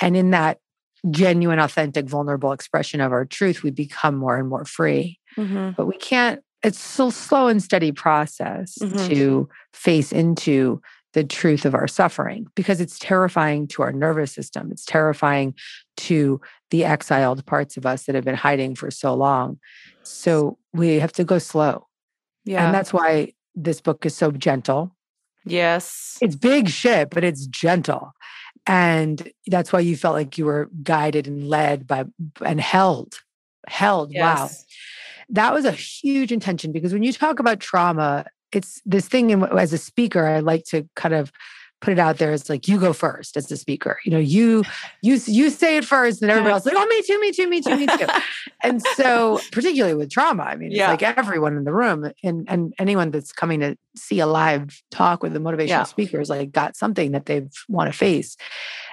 And 0.00 0.16
in 0.16 0.30
that 0.30 0.58
genuine, 1.10 1.58
authentic, 1.58 2.06
vulnerable 2.06 2.52
expression 2.52 3.00
of 3.00 3.12
our 3.12 3.24
truth, 3.24 3.62
we 3.62 3.70
become 3.70 4.16
more 4.16 4.36
and 4.36 4.48
more 4.48 4.64
free 4.64 5.18
Mhm. 5.36 5.76
but 5.76 5.86
we 5.86 5.96
can't 5.96 6.40
it's 6.62 6.98
a 6.98 7.10
slow 7.10 7.46
and 7.48 7.62
steady 7.62 7.90
process 7.92 8.76
Mhm. 8.82 9.08
to 9.08 9.48
face 9.72 10.12
into 10.12 10.82
the 11.14 11.24
truth 11.24 11.64
of 11.64 11.74
our 11.74 11.88
suffering 11.88 12.46
because 12.54 12.80
it's 12.82 12.98
terrifying 12.98 13.66
to 13.68 13.82
our 13.82 13.92
nervous 13.92 14.32
system 14.32 14.70
it's 14.72 14.84
terrifying 14.84 15.54
to 15.96 16.40
the 16.70 16.84
exiled 16.84 17.46
parts 17.46 17.76
of 17.76 17.86
us 17.86 18.04
that 18.04 18.14
have 18.14 18.24
been 18.24 18.34
hiding 18.34 18.74
for 18.74 18.90
so 18.90 19.14
long 19.14 19.58
so 20.02 20.58
we 20.74 20.98
have 20.98 21.12
to 21.12 21.24
go 21.24 21.38
slow 21.38 21.86
Yeah. 22.44 22.66
and 22.66 22.74
that's 22.74 22.92
why 22.92 23.32
this 23.54 23.80
book 23.80 24.04
is 24.04 24.16
so 24.16 24.30
gentle 24.32 24.94
yes. 25.46 26.18
it's 26.20 26.36
big 26.36 26.68
shit 26.68 27.08
but 27.10 27.24
it's 27.24 27.46
gentle 27.46 28.12
and 28.66 29.30
that's 29.46 29.72
why 29.72 29.80
you 29.80 29.96
felt 29.96 30.14
like 30.14 30.38
you 30.38 30.46
were 30.46 30.70
guided 30.82 31.26
and 31.26 31.48
led 31.48 31.86
by 31.86 32.04
and 32.44 32.60
held 32.60 33.20
held 33.66 34.12
wow. 34.14 34.48
That 35.32 35.54
was 35.54 35.64
a 35.64 35.72
huge 35.72 36.32
intention 36.32 36.72
because 36.72 36.92
when 36.92 37.04
you 37.04 37.12
talk 37.12 37.38
about 37.38 37.60
trauma, 37.60 38.26
it's 38.50 38.82
this 38.84 39.06
thing 39.06 39.30
in, 39.30 39.44
as 39.44 39.72
a 39.72 39.78
speaker, 39.78 40.26
I 40.26 40.40
like 40.40 40.64
to 40.66 40.88
kind 40.96 41.14
of 41.14 41.30
put 41.80 41.92
it 41.92 41.98
out 41.98 42.18
there 42.18 42.32
as 42.32 42.48
like 42.48 42.68
you 42.68 42.78
go 42.78 42.92
first 42.92 43.36
as 43.36 43.46
the 43.46 43.56
speaker. 43.56 43.98
You 44.04 44.12
know, 44.12 44.18
you 44.18 44.64
you 45.02 45.18
you 45.26 45.50
say 45.50 45.76
it 45.78 45.84
first, 45.84 46.22
and 46.22 46.30
everybody 46.30 46.52
else 46.52 46.66
like, 46.66 46.74
oh, 46.76 46.86
me 46.86 47.02
too, 47.02 47.20
me 47.20 47.32
too, 47.32 47.48
me 47.48 47.60
too, 47.60 47.76
me 47.76 47.86
too. 47.86 48.06
and 48.62 48.82
so, 48.82 49.40
particularly 49.52 49.94
with 49.94 50.10
trauma, 50.10 50.42
I 50.44 50.56
mean, 50.56 50.70
it's 50.72 50.78
like 50.88 51.02
everyone 51.02 51.56
in 51.56 51.64
the 51.64 51.72
room 51.72 52.10
and 52.22 52.46
and 52.48 52.74
anyone 52.78 53.10
that's 53.10 53.32
coming 53.32 53.60
to 53.60 53.76
see 53.96 54.20
a 54.20 54.26
live 54.26 54.82
talk 54.90 55.22
with 55.22 55.34
a 55.34 55.40
motivational 55.40 55.68
Yeah. 55.68 55.82
speaker 55.84 56.20
is 56.20 56.30
like 56.30 56.52
got 56.52 56.76
something 56.76 57.12
that 57.12 57.26
they 57.26 57.48
want 57.68 57.90
to 57.90 57.96
face. 57.96 58.36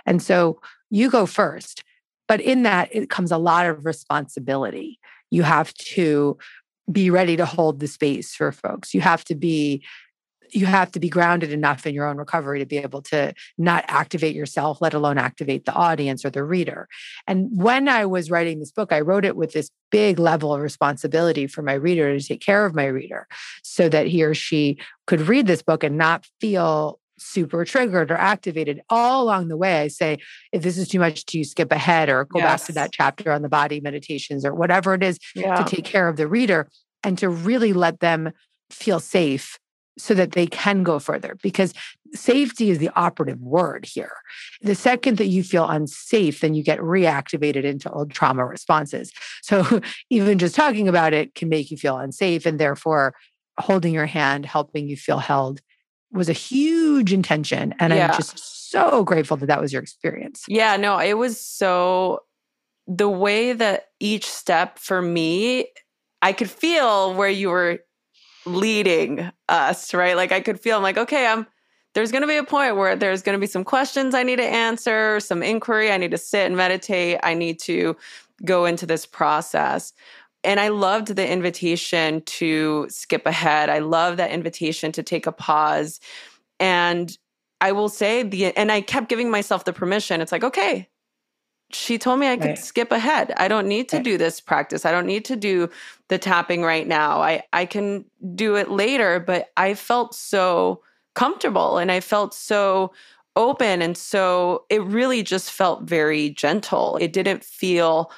And 0.06 0.22
so 0.22 0.62
you 0.90 1.10
go 1.10 1.26
first. 1.26 1.84
But 2.28 2.42
in 2.42 2.64
that, 2.64 2.90
it 2.92 3.10
comes 3.10 3.32
a 3.32 3.38
lot 3.38 3.68
of 3.68 3.86
responsibility 3.86 5.00
you 5.30 5.44
have 5.44 5.74
to 5.74 6.38
be 6.92 7.10
ready 7.10 7.36
to 7.36 7.46
hold 7.46 7.80
the 7.80 7.88
space 7.88 8.34
for 8.34 8.52
folks 8.52 8.94
you 8.94 9.02
have 9.02 9.24
to 9.26 9.36
be 9.36 9.84
you 10.52 10.66
have 10.66 10.92
to 10.92 11.00
be 11.00 11.10
grounded 11.10 11.52
enough 11.52 11.86
in 11.86 11.94
your 11.94 12.08
own 12.08 12.18
recovery 12.18 12.60
to 12.60 12.66
be 12.66 12.78
able 12.78 13.02
to 13.02 13.34
not 13.58 13.84
activate 13.88 14.36
yourself 14.36 14.82
let 14.82 14.94
alone 14.94 15.18
activate 15.18 15.66
the 15.66 15.74
audience 15.74 16.24
or 16.26 16.30
the 16.30 16.44
reader. 16.44 16.88
And 17.28 17.50
when 17.54 17.88
i 17.88 18.06
was 18.06 18.30
writing 18.32 18.60
this 18.60 18.72
book 18.72 18.92
i 18.92 19.00
wrote 19.02 19.26
it 19.26 19.36
with 19.36 19.54
this 19.54 19.70
big 19.92 20.20
level 20.20 20.54
of 20.54 20.62
responsibility 20.62 21.48
for 21.48 21.62
my 21.62 21.74
reader 21.74 22.18
to 22.18 22.26
take 22.26 22.42
care 22.42 22.66
of 22.66 22.76
my 22.76 22.86
reader 22.86 23.28
so 23.64 23.88
that 23.90 24.08
he 24.08 24.24
or 24.24 24.34
she 24.34 24.78
could 25.06 25.22
read 25.22 25.48
this 25.48 25.62
book 25.62 25.84
and 25.84 25.98
not 25.98 26.28
feel 26.42 27.00
super 27.20 27.66
triggered 27.66 28.12
or 28.12 28.16
activated. 28.18 28.80
All 28.90 29.24
along 29.24 29.48
the 29.48 29.58
way 29.58 29.82
i 29.82 29.88
say 29.88 30.20
if 30.52 30.62
this 30.62 30.78
is 30.78 30.88
too 30.88 31.00
much 31.00 31.26
to 31.28 31.40
you, 31.40 31.44
skip 31.44 31.72
ahead 31.72 32.10
or 32.10 32.26
go 32.26 32.40
back 32.40 32.64
to 32.66 32.74
that 32.74 32.92
chapter 32.92 33.32
on 33.32 33.42
the 33.42 33.50
body 33.50 33.80
meditations 33.80 34.46
or 34.46 34.54
whatever 34.54 34.94
it 34.94 35.02
is 35.04 35.18
Yeah. 35.36 35.56
to 35.56 35.64
take 35.64 35.86
care 35.86 36.08
of 36.08 36.18
the 36.18 36.28
reader 36.28 36.70
and 37.04 37.18
to 37.18 37.30
really 37.30 37.74
let 37.74 38.00
them 38.02 38.32
feel 38.70 39.00
safe 39.00 39.58
so 39.98 40.14
that 40.14 40.32
they 40.32 40.48
can 40.48 40.84
go 40.84 41.00
further 41.00 41.38
because 41.42 41.74
safety 42.14 42.70
is 42.70 42.80
the 42.80 42.90
operative 42.96 43.42
word 43.42 43.86
here. 43.86 44.14
The 44.62 44.76
second 44.76 45.18
that 45.18 45.28
you 45.28 45.44
feel 45.44 45.68
unsafe, 45.68 46.42
then 46.42 46.54
you 46.54 46.64
get 46.64 46.80
reactivated 46.80 47.64
into 47.64 47.92
old 47.92 48.12
trauma 48.12 48.46
responses. 48.46 49.12
So 49.42 49.82
even 50.10 50.40
just 50.40 50.56
talking 50.56 50.88
about 50.88 51.14
it 51.14 51.36
can 51.36 51.50
make 51.50 51.72
you 51.72 51.78
feel 51.78 51.98
unsafe 51.98 52.46
and 52.46 52.60
therefore 52.60 53.16
holding 53.60 53.94
your 53.94 54.06
hand, 54.06 54.46
helping 54.46 54.88
you 54.88 54.96
feel 54.96 55.20
held 55.20 55.62
was 56.12 56.30
a 56.30 56.34
huge 56.34 57.12
intention 57.12 57.74
and 57.80 57.94
Yeah. 57.94 58.12
I'm 58.12 58.16
just 58.16 58.72
so 58.72 59.04
grateful 59.04 59.38
that 59.38 59.48
that 59.48 59.62
was 59.62 59.74
your 59.74 59.82
experience. 59.82 60.46
Yeah, 60.48 60.78
no, 60.78 61.00
it 61.00 61.18
was 61.18 61.40
so 61.40 62.22
the 62.88 63.10
way 63.10 63.54
that 63.54 63.88
each 64.00 64.26
step 64.26 64.80
for 64.80 65.02
me, 65.02 65.68
I 66.22 66.34
could 66.34 66.50
feel 66.50 67.14
where 67.14 67.30
you 67.30 67.50
were 67.50 67.80
leading 68.48 69.32
us, 69.50 69.94
right? 69.94 70.16
Like 70.16 70.32
I 70.32 70.42
could 70.42 70.60
feel 70.60 70.78
I'm 70.78 70.84
like, 70.84 70.98
okay, 70.98 71.28
I'm 71.28 71.48
there's 71.94 72.12
going 72.12 72.22
to 72.22 72.28
be 72.28 72.38
a 72.38 72.44
point 72.44 72.76
where 72.76 72.96
there's 72.96 73.24
going 73.24 73.36
to 73.36 73.40
be 73.40 73.48
some 73.48 73.64
questions 73.64 74.14
I 74.14 74.22
need 74.22 74.36
to 74.36 74.46
answer, 74.46 75.20
some 75.20 75.42
inquiry, 75.42 75.92
I 75.92 75.98
need 75.98 76.12
to 76.12 76.18
sit 76.18 76.46
and 76.46 76.56
meditate, 76.56 77.20
I 77.24 77.34
need 77.34 77.60
to 77.62 77.96
go 78.46 78.66
into 78.66 78.86
this 78.86 79.06
process. 79.06 79.94
And 80.44 80.60
I 80.60 80.68
loved 80.68 81.16
the 81.16 81.28
invitation 81.28 82.22
to 82.22 82.86
skip 82.90 83.26
ahead. 83.26 83.70
I 83.70 83.80
love 83.80 84.18
that 84.18 84.30
invitation 84.30 84.92
to 84.92 85.02
take 85.02 85.26
a 85.26 85.32
pause. 85.32 86.00
And 86.60 87.18
I 87.62 87.72
will 87.72 87.90
say 87.90 88.22
the 88.22 88.56
and 88.56 88.72
I 88.72 88.82
kept 88.82 89.10
giving 89.10 89.32
myself 89.32 89.66
the 89.66 89.74
permission. 89.74 90.22
It's 90.22 90.32
like, 90.32 90.44
okay, 90.44 90.88
she 91.72 91.98
told 91.98 92.20
me 92.20 92.28
I 92.28 92.38
could 92.38 92.46
right. 92.48 92.58
skip 92.58 92.92
ahead. 92.92 93.34
I 93.38 93.48
don't 93.48 93.68
need 93.68 93.90
to 93.90 93.98
right. 93.98 94.04
do 94.04 94.18
this 94.18 94.40
practice. 94.40 94.86
I 94.86 94.92
don't 94.92 95.06
need 95.06 95.26
to 95.26 95.36
do 95.36 95.70
the 96.08 96.18
tapping 96.18 96.64
right 96.64 96.88
now. 96.88 97.22
I 97.22 97.44
I 97.54 97.66
can 97.66 98.06
do 98.36 98.56
it 98.56 98.70
later, 98.70 99.20
but 99.20 99.52
I 99.58 99.74
felt 99.74 100.16
so 100.16 100.82
comfortable 101.14 101.78
and 101.78 101.92
I 101.92 102.00
felt 102.00 102.34
so 102.34 102.94
open 103.36 103.82
and 103.82 103.98
so 103.98 104.66
it 104.70 104.82
really 104.84 105.24
just 105.24 105.52
felt 105.52 105.84
very 105.84 106.30
gentle. 106.32 106.98
It 107.02 107.14
didn't 107.14 107.44
feel 107.44 108.12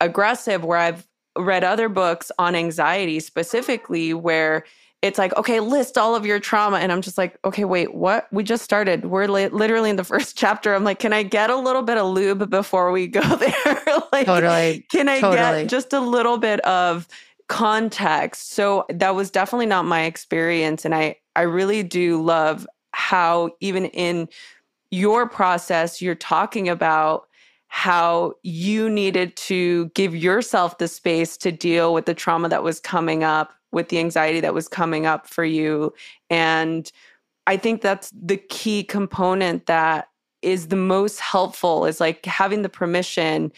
aggressive 0.00 0.64
where 0.64 0.78
I've 0.78 1.06
read 1.38 1.64
other 1.64 1.88
books 1.88 2.30
on 2.38 2.54
anxiety 2.54 3.20
specifically 3.20 4.14
where 4.14 4.64
it's 5.02 5.18
like, 5.18 5.36
okay, 5.36 5.58
list 5.58 5.98
all 5.98 6.14
of 6.14 6.24
your 6.24 6.38
trauma. 6.38 6.78
And 6.78 6.92
I'm 6.92 7.02
just 7.02 7.18
like, 7.18 7.36
okay, 7.44 7.64
wait, 7.64 7.92
what? 7.92 8.32
We 8.32 8.44
just 8.44 8.62
started. 8.62 9.06
We're 9.06 9.26
li- 9.26 9.48
literally 9.48 9.90
in 9.90 9.96
the 9.96 10.04
first 10.12 10.38
chapter. 10.38 10.74
I'm 10.74 10.84
like, 10.84 11.00
can 11.00 11.12
I 11.12 11.24
get 11.24 11.50
a 11.50 11.56
little 11.56 11.82
bit 11.82 11.98
of 11.98 12.06
lube 12.06 12.48
before 12.48 12.92
we 12.92 13.08
go 13.08 13.20
there? 13.36 13.84
like, 14.12 14.26
totally. 14.26 14.86
Can 14.90 15.08
I 15.08 15.20
totally. 15.20 15.62
get 15.62 15.68
just 15.68 15.92
a 15.92 16.00
little 16.00 16.38
bit 16.38 16.60
of 16.60 17.08
context? 17.48 18.52
So 18.52 18.86
that 18.88 19.16
was 19.16 19.30
definitely 19.30 19.66
not 19.66 19.84
my 19.84 20.04
experience. 20.04 20.84
And 20.84 20.94
I, 20.94 21.16
I 21.34 21.42
really 21.42 21.82
do 21.82 22.22
love 22.22 22.66
how, 22.92 23.50
even 23.60 23.86
in 23.86 24.28
your 24.92 25.28
process, 25.28 26.00
you're 26.00 26.14
talking 26.14 26.68
about 26.68 27.26
how 27.66 28.34
you 28.42 28.88
needed 28.90 29.34
to 29.34 29.86
give 29.94 30.14
yourself 30.14 30.76
the 30.76 30.86
space 30.86 31.38
to 31.38 31.50
deal 31.50 31.94
with 31.94 32.04
the 32.04 32.12
trauma 32.12 32.48
that 32.50 32.62
was 32.62 32.78
coming 32.78 33.24
up 33.24 33.54
with 33.72 33.88
the 33.88 33.98
anxiety 33.98 34.40
that 34.40 34.54
was 34.54 34.68
coming 34.68 35.06
up 35.06 35.26
for 35.26 35.44
you. 35.44 35.92
And 36.30 36.90
I 37.46 37.56
think 37.56 37.80
that's 37.80 38.10
the 38.10 38.36
key 38.36 38.84
component 38.84 39.66
that 39.66 40.08
is 40.42 40.68
the 40.68 40.76
most 40.76 41.20
helpful 41.20 41.86
is 41.86 42.00
like 42.00 42.24
having 42.26 42.62
the 42.62 42.68
permission 42.68 43.52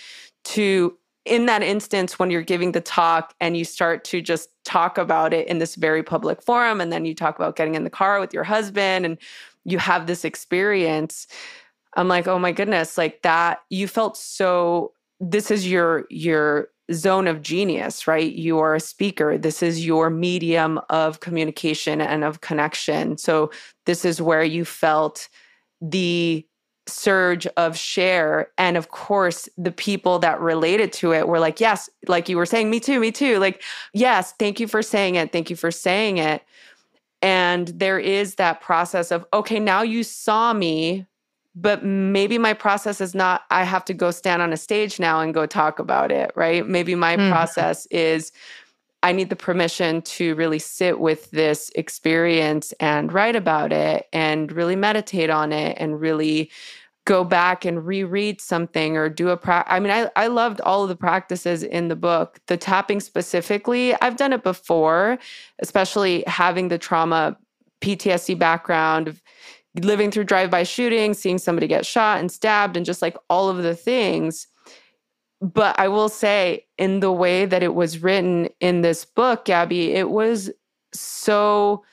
to 0.45 0.97
in 1.25 1.47
that 1.47 1.63
instance 1.63 2.19
when 2.19 2.31
you're 2.31 2.43
giving 2.43 2.73
the 2.73 2.81
talk 2.81 3.35
and 3.41 3.57
you 3.57 3.65
start 3.65 4.05
to 4.05 4.21
just 4.21 4.51
talk 4.65 4.99
about 4.99 5.33
it 5.33 5.49
in 5.49 5.59
this 5.59 5.75
very 5.75 6.03
public 6.03 6.43
forum 6.43 6.81
and 6.81 6.93
then 6.93 7.07
you 7.07 7.15
talk 7.15 7.37
about 7.37 7.57
getting 7.57 7.75
in 7.75 7.85
the 7.85 7.91
car 7.91 8.21
with 8.21 8.35
your 8.35 8.45
husband 8.45 9.07
and 9.07 9.17
you 9.65 9.79
have 9.79 10.07
this 10.07 10.25
experience 10.25 11.27
i'm 11.95 12.09
like 12.09 12.29
oh 12.29 12.39
my 12.39 12.53
goodness 12.53 12.99
like 12.99 13.23
that 13.23 13.63
you 13.71 13.89
felt 13.89 14.17
so 14.19 14.93
this 15.19 15.51
is 15.51 15.71
your 15.71 16.05
your 16.11 16.69
zone 16.93 17.27
of 17.27 17.43
genius, 17.43 18.07
right? 18.07 18.33
You 18.33 18.59
are 18.59 18.75
a 18.75 18.81
speaker. 18.81 19.39
This 19.39 19.63
is 19.63 19.87
your 19.87 20.11
medium 20.11 20.81
of 20.91 21.21
communication 21.21 22.01
and 22.01 22.25
of 22.25 22.41
connection. 22.41 23.17
So, 23.17 23.51
this 23.87 24.05
is 24.05 24.21
where 24.21 24.45
you 24.45 24.65
felt 24.65 25.29
the 25.81 26.47
surge 26.87 27.47
of 27.57 27.77
share. 27.77 28.49
And 28.59 28.77
of 28.77 28.91
course, 28.91 29.49
the 29.57 29.73
people 29.73 30.19
that 30.19 30.41
related 30.41 30.93
to 30.95 31.13
it 31.13 31.29
were 31.29 31.39
like, 31.39 31.61
yes, 31.61 31.89
like 32.09 32.29
you 32.29 32.37
were 32.37 32.47
saying, 32.47 32.71
me 32.71 32.81
too, 32.81 33.01
me 33.01 33.11
too. 33.11 33.39
Like, 33.39 33.63
yes, 33.93 34.33
thank 34.39 34.61
you 34.61 34.69
for 34.69 34.83
saying 34.83 35.15
it. 35.15 35.33
Thank 35.33 35.51
you 35.51 35.57
for 35.57 35.71
saying 35.71 36.19
it. 36.19 36.43
And 37.23 37.69
there 37.69 37.99
is 37.99 38.35
that 38.35 38.61
process 38.61 39.11
of, 39.11 39.25
okay, 39.33 39.59
now 39.59 39.83
you 39.83 40.03
saw 40.03 40.53
me 40.53 41.07
but 41.55 41.85
maybe 41.85 42.39
my 42.39 42.53
process 42.53 43.01
is 43.01 43.15
not 43.15 43.43
i 43.51 43.63
have 43.63 43.85
to 43.85 43.95
go 43.95 44.11
stand 44.11 44.43
on 44.43 44.53
a 44.53 44.57
stage 44.57 44.99
now 44.99 45.21
and 45.21 45.35
go 45.35 45.47
talk 45.47 45.79
about 45.79 46.11
it 46.11 46.31
right 46.35 46.69
maybe 46.69 46.95
my 46.95 47.17
mm. 47.17 47.31
process 47.31 47.87
is 47.87 48.33
i 49.03 49.13
need 49.13 49.31
the 49.31 49.37
permission 49.37 50.03
to 50.03 50.35
really 50.35 50.59
sit 50.59 51.01
with 51.01 51.31
this 51.31 51.71
experience 51.75 52.73
and 52.81 53.13
write 53.13 53.37
about 53.37 53.73
it 53.73 54.07
and 54.13 54.53
really 54.53 54.77
meditate 54.77 55.31
on 55.31 55.53
it 55.53 55.77
and 55.79 56.01
really 56.01 56.51
go 57.07 57.23
back 57.23 57.65
and 57.65 57.87
reread 57.87 58.41
something 58.41 58.97
or 58.97 59.09
do 59.09 59.29
a 59.29 59.37
pra- 59.37 59.67
I 59.67 59.79
mean 59.81 59.93
I 59.93 60.11
I 60.17 60.29
loved 60.29 60.61
all 60.63 60.83
of 60.83 60.89
the 60.89 60.97
practices 60.97 61.63
in 61.63 61.89
the 61.89 61.97
book. 61.97 62.41
The 62.47 62.57
tapping 62.57 63.01
specifically, 63.01 63.95
I've 64.01 64.17
done 64.17 64.33
it 64.33 64.43
before, 64.43 65.19
especially 65.59 66.25
having 66.27 66.69
the 66.69 66.79
trauma 66.79 67.37
PTSD 67.83 68.39
background 68.39 69.09
of 69.09 69.23
living 69.83 70.11
through 70.11 70.25
drive-by 70.25 70.63
shootings, 70.63 71.19
seeing 71.19 71.39
somebody 71.39 71.67
get 71.67 71.85
shot 71.85 72.21
and 72.21 72.31
stabbed, 72.31 72.77
and 72.77 72.87
just 72.87 73.03
like 73.03 73.17
all 73.29 73.49
of 73.49 73.63
the 73.63 73.75
things. 73.75 74.47
But 75.41 75.79
I 75.79 75.89
will 75.89 76.09
say, 76.09 76.67
in 76.79 77.01
the 77.01 77.13
way 77.13 77.45
that 77.45 77.63
it 77.63 77.75
was 77.75 78.03
written 78.03 78.49
in 78.61 78.83
this 78.83 79.05
book, 79.05 79.45
Gabby, 79.45 79.93
it 79.93 80.11
was 80.11 80.51
so 80.93 81.85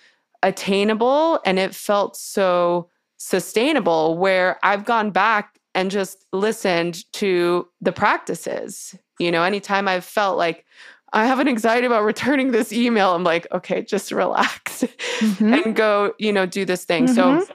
attainable 0.43 1.39
and 1.45 1.59
it 1.59 1.75
felt 1.75 2.15
so 2.15 2.89
sustainable 3.17 4.17
where 4.17 4.57
I've 4.63 4.85
gone 4.85 5.11
back 5.11 5.59
and 5.75 5.91
just 5.91 6.25
listened 6.31 7.11
to 7.13 7.67
the 7.81 7.91
practices. 7.91 8.95
You 9.19 9.31
know, 9.31 9.43
anytime 9.43 9.87
I've 9.87 10.05
felt 10.05 10.37
like, 10.37 10.65
I 11.13 11.25
have 11.25 11.39
an 11.39 11.49
anxiety 11.49 11.85
about 11.87 12.03
returning 12.03 12.51
this 12.51 12.71
email. 12.71 13.13
I'm 13.13 13.25
like, 13.25 13.45
okay, 13.51 13.81
just 13.81 14.13
relax 14.13 14.85
mm-hmm. 15.19 15.53
and 15.53 15.75
go, 15.75 16.13
you 16.19 16.31
know, 16.31 16.45
do 16.45 16.63
this 16.63 16.85
thing. 16.85 17.05
Mm-hmm. 17.05 17.41
So 17.41 17.53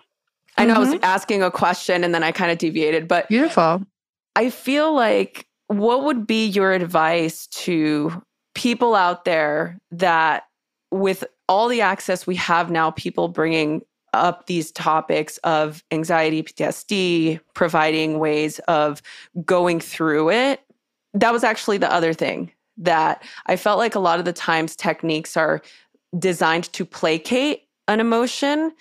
I 0.56 0.64
know 0.64 0.72
mm-hmm. 0.72 0.76
I 0.76 0.80
was 0.80 0.94
mm-hmm. 0.94 1.04
asking 1.04 1.42
a 1.42 1.50
question 1.50 2.04
and 2.04 2.14
then 2.14 2.22
I 2.22 2.32
kind 2.32 2.50
of 2.50 2.58
deviated, 2.58 3.08
but 3.08 3.28
beautiful. 3.28 3.82
I 4.34 4.50
feel 4.50 4.94
like 4.94 5.46
what 5.68 6.04
would 6.04 6.26
be 6.26 6.46
your 6.46 6.72
advice 6.72 7.46
to 7.48 8.22
people 8.54 8.94
out 8.94 9.25
there 9.25 9.78
that 9.90 10.44
with 10.90 11.25
all 11.48 11.68
the 11.68 11.80
access 11.80 12.26
we 12.26 12.36
have 12.36 12.70
now, 12.70 12.90
people 12.90 13.28
bringing 13.28 13.82
up 14.12 14.46
these 14.46 14.72
topics 14.72 15.36
of 15.38 15.84
anxiety, 15.90 16.42
PTSD, 16.42 17.40
providing 17.54 18.18
ways 18.18 18.58
of 18.60 19.02
going 19.44 19.78
through 19.78 20.30
it. 20.30 20.60
That 21.14 21.32
was 21.32 21.44
actually 21.44 21.78
the 21.78 21.92
other 21.92 22.12
thing 22.12 22.50
that 22.78 23.22
I 23.46 23.56
felt 23.56 23.78
like 23.78 23.94
a 23.94 24.00
lot 24.00 24.18
of 24.18 24.25
the 24.25 24.32
times 24.32 24.76
techniques 24.76 25.36
are 25.36 25.62
designed 26.18 26.72
to 26.72 26.84
placate 26.84 27.62
an 27.88 28.00
emotion 28.00 28.72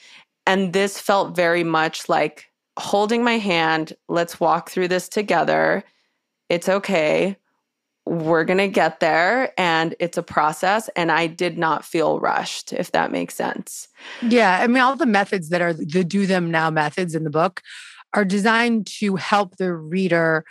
and 0.46 0.74
this 0.74 1.00
felt 1.00 1.36
very 1.36 1.64
much 1.64 2.08
like 2.10 2.46
holding 2.78 3.24
my 3.24 3.38
hand. 3.38 3.94
Let's 4.08 4.40
walk 4.40 4.70
through 4.70 4.90
this 4.90 5.10
together. 5.10 5.84
It's 6.50 6.70
okay. 6.70 7.38
We're 8.06 8.44
going 8.44 8.60
to 8.60 8.68
get 8.68 9.00
there. 9.00 9.54
And 9.60 9.96
it's 10.00 10.18
a 10.18 10.24
process. 10.24 10.90
And 10.96 11.12
I 11.12 11.28
did 11.28 11.58
not 11.58 11.84
feel 11.84 12.20
rushed, 12.20 12.74
if 12.74 12.92
that 12.92 13.12
makes 13.12 13.34
sense. 13.34 13.88
Yeah. 14.22 14.60
I 14.62 14.68
mean, 14.68 14.84
all 14.84 14.96
the 14.96 15.08
methods 15.08 15.50
that 15.50 15.62
are 15.62 15.74
the 15.74 16.04
do 16.04 16.26
them 16.28 16.52
now 16.52 16.70
methods 16.70 17.16
in 17.16 17.24
the 17.24 17.30
book 17.32 17.62
are 18.14 18.26
designed 18.26 18.88
to 18.88 19.16
help 19.16 19.58
the 19.58 19.74
reader 19.74 20.46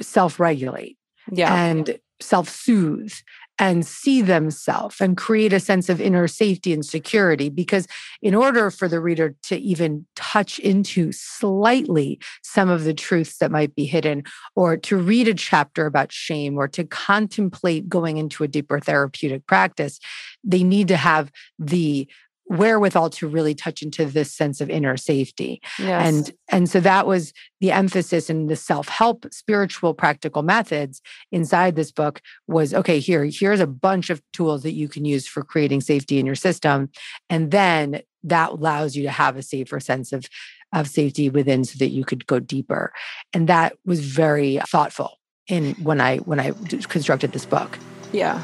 self 0.00 0.40
regulate. 0.40 0.96
Yeah. 1.30 1.54
And 1.54 1.98
self 2.20 2.48
soothe 2.48 3.12
and 3.58 3.86
see 3.86 4.20
themselves 4.20 5.00
and 5.00 5.16
create 5.16 5.52
a 5.52 5.60
sense 5.60 5.88
of 5.88 6.00
inner 6.00 6.28
safety 6.28 6.72
and 6.72 6.84
security. 6.84 7.48
Because 7.48 7.86
in 8.20 8.34
order 8.34 8.70
for 8.70 8.88
the 8.88 9.00
reader 9.00 9.34
to 9.44 9.56
even 9.56 10.06
touch 10.14 10.58
into 10.58 11.12
slightly 11.12 12.18
some 12.42 12.68
of 12.68 12.84
the 12.84 12.94
truths 12.94 13.38
that 13.38 13.50
might 13.50 13.74
be 13.74 13.86
hidden, 13.86 14.22
or 14.54 14.76
to 14.76 14.96
read 14.96 15.28
a 15.28 15.34
chapter 15.34 15.86
about 15.86 16.12
shame, 16.12 16.58
or 16.58 16.68
to 16.68 16.84
contemplate 16.84 17.88
going 17.88 18.18
into 18.18 18.44
a 18.44 18.48
deeper 18.48 18.78
therapeutic 18.78 19.46
practice, 19.46 19.98
they 20.44 20.62
need 20.62 20.88
to 20.88 20.96
have 20.96 21.30
the 21.58 22.08
wherewithal 22.48 23.10
to 23.10 23.26
really 23.26 23.54
touch 23.54 23.82
into 23.82 24.04
this 24.04 24.32
sense 24.32 24.60
of 24.60 24.70
inner 24.70 24.96
safety. 24.96 25.60
Yes. 25.78 26.06
and 26.06 26.32
and 26.48 26.70
so 26.70 26.80
that 26.80 27.06
was 27.06 27.32
the 27.60 27.72
emphasis 27.72 28.30
in 28.30 28.46
the 28.46 28.56
self-help 28.56 29.26
spiritual 29.32 29.94
practical 29.94 30.42
methods 30.42 31.00
inside 31.32 31.74
this 31.74 31.90
book 31.90 32.20
was 32.46 32.72
okay 32.72 33.00
here 33.00 33.24
here's 33.24 33.60
a 33.60 33.66
bunch 33.66 34.10
of 34.10 34.22
tools 34.32 34.62
that 34.62 34.74
you 34.74 34.88
can 34.88 35.04
use 35.04 35.26
for 35.26 35.42
creating 35.42 35.80
safety 35.80 36.18
in 36.18 36.26
your 36.26 36.34
system. 36.34 36.90
And 37.28 37.50
then 37.50 38.02
that 38.22 38.50
allows 38.50 38.96
you 38.96 39.02
to 39.04 39.10
have 39.10 39.36
a 39.36 39.42
safer 39.42 39.80
sense 39.80 40.12
of 40.12 40.26
of 40.72 40.88
safety 40.88 41.30
within 41.30 41.64
so 41.64 41.78
that 41.78 41.90
you 41.90 42.04
could 42.04 42.26
go 42.26 42.38
deeper. 42.38 42.92
And 43.32 43.48
that 43.48 43.76
was 43.84 44.00
very 44.00 44.60
thoughtful 44.68 45.18
in 45.48 45.74
when 45.74 46.00
i 46.00 46.18
when 46.18 46.38
i 46.38 46.52
constructed 46.88 47.32
this 47.32 47.46
book. 47.46 47.78
Yeah 48.12 48.42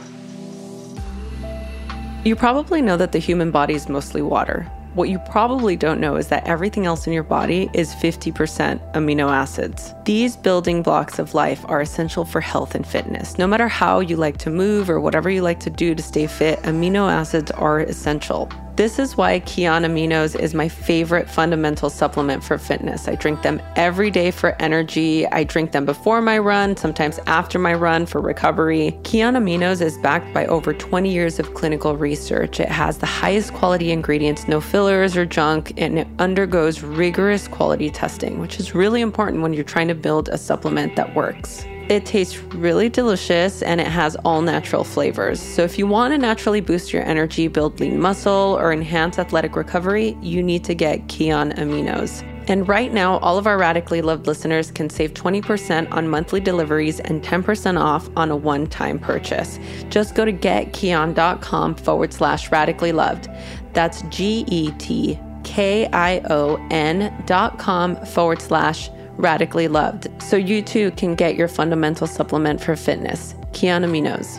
you 2.25 2.37
probably 2.37 2.81
know 2.81 2.97
that 2.97 3.11
the 3.11 3.19
human 3.19 3.51
body 3.51 3.75
is 3.75 3.89
mostly 3.89 4.23
water. 4.23 4.71
What 4.95 5.09
you 5.09 5.19
probably 5.19 5.75
don't 5.75 6.01
know 6.01 6.17
is 6.17 6.29
that 6.29 6.47
everything 6.47 6.87
else 6.87 7.07
in 7.07 7.13
your 7.13 7.23
body 7.23 7.69
is 7.73 7.95
50% 7.95 8.93
amino 8.93 9.29
acids. 9.29 9.93
These 10.05 10.37
building 10.37 10.83
blocks 10.83 11.19
of 11.19 11.35
life 11.35 11.65
are 11.67 11.81
essential 11.81 12.25
for 12.25 12.41
health 12.41 12.75
and 12.75 12.87
fitness. 12.87 13.39
No 13.39 13.47
matter 13.47 13.67
how 13.69 14.01
you 14.01 14.17
like 14.17 14.37
to 14.39 14.51
move 14.51 14.89
or 14.89 15.01
whatever 15.01 15.31
you 15.31 15.43
like 15.43 15.61
to 15.61 15.71
do 15.71 15.95
to 15.95 16.03
stay 16.03 16.27
fit, 16.27 16.61
amino 16.63 17.11
acids 17.11 17.51
are 17.53 17.81
essential. 17.81 18.51
This 18.75 18.99
is 18.99 19.19
why 19.19 19.41
Kion 19.41 19.85
Aminos 19.85 20.35
is 20.35 20.55
my 20.55 20.67
favorite 20.67 21.29
fundamental 21.29 21.91
supplement 21.91 22.43
for 22.43 22.57
fitness. 22.57 23.07
I 23.07 23.17
drink 23.17 23.43
them 23.43 23.61
every 23.77 24.11
day 24.11 24.31
for 24.31 24.57
energy. 24.63 25.27
I 25.27 25.45
drink 25.45 25.73
them 25.73 25.85
before 25.85 26.23
my 26.23 26.39
run, 26.39 26.79
sometimes 26.79 27.21
after 27.27 27.59
my 27.59 27.75
run 27.75 28.07
for 28.07 28.23
recovery. 28.23 28.99
Kion 29.03 29.37
Aminos 29.37 29.83
is 29.83 29.99
backed 29.99 30.33
by 30.33 30.47
over 30.47 30.73
20 30.73 31.13
years 31.13 31.39
of 31.39 31.53
clinical 31.53 31.99
research. 31.99 32.61
It 32.61 32.71
has 32.71 32.97
the 32.97 33.05
highest 33.05 33.53
quality 33.53 33.93
ingredients, 33.93 34.49
no 34.49 34.59
fillers 34.59 35.19
or 35.19 35.27
junk, 35.27 35.75
and 35.77 35.99
it 35.99 36.09
undergoes 36.19 36.83
rigorous 36.83 37.49
quality 37.49 37.91
testing, 37.91 38.39
which 38.39 38.59
is 38.59 38.75
really 38.75 39.03
important 39.03 39.43
when 39.43 39.53
you're 39.53 39.65
trying 39.65 39.89
to 39.89 39.95
build 39.95 40.31
a 40.31 40.39
supplement 40.39 40.97
that 40.97 41.15
works. 41.15 41.67
It 41.93 42.07
tastes 42.07 42.39
really 42.39 42.89
delicious 42.89 43.61
and 43.61 43.79
it 43.79 43.87
has 43.87 44.17
all 44.25 44.41
natural 44.41 44.83
flavors. 44.83 45.39
So, 45.39 45.63
if 45.63 45.79
you 45.79 45.87
want 45.87 46.15
to 46.15 46.19
naturally 46.19 46.63
boost 46.63 46.91
your 46.91 47.03
energy, 47.05 47.49
build 47.49 47.81
lean 47.81 48.01
muscle, 48.01 48.57
or 48.59 48.73
enhance 48.73 49.19
athletic 49.19 49.57
recovery, 49.57 50.17
you 50.23 50.43
need 50.43 50.65
to 50.65 50.75
get 50.75 51.07
Kion 51.09 51.55
Aminos. 51.59 52.27
And 52.49 52.67
right 52.67 52.91
now, 52.95 53.19
all 53.19 53.37
of 53.37 53.47
our 53.47 53.59
Radically 53.59 54.01
Loved 54.01 54.27
listeners 54.27 54.71
can 54.71 54.89
save 54.89 55.13
20% 55.13 55.93
on 55.93 56.09
monthly 56.09 56.41
deliveries 56.41 56.99
and 56.99 57.23
10% 57.23 57.79
off 57.79 58.09
on 58.17 58.31
a 58.31 58.37
one 58.37 58.67
time 58.69 58.99
purchase. 58.99 59.59
Just 59.91 60.15
go 60.15 60.25
to 60.25 60.33
getkion.com 60.33 61.75
forward 61.75 62.15
slash 62.15 62.51
radically 62.51 62.93
loved. 62.93 63.29
That's 63.75 64.01
G 64.09 64.47
E 64.49 64.71
T 64.79 65.21
K 65.45 65.87
I 65.93 66.23
O 66.31 66.57
N 66.71 67.23
dot 67.27 67.59
com 67.59 67.97
forward 68.07 68.41
slash 68.41 68.89
radically 68.89 69.02
loved, 69.23 70.09
so 70.23 70.37
you 70.37 70.63
too 70.63 70.91
can 70.93 71.15
get 71.15 71.37
your 71.37 71.49
fundamental 71.49 72.07
supplement 72.07 72.61
for 72.61 72.77
fitness, 72.77 73.35
Kion 73.53 73.85
Aminos. 73.85 74.39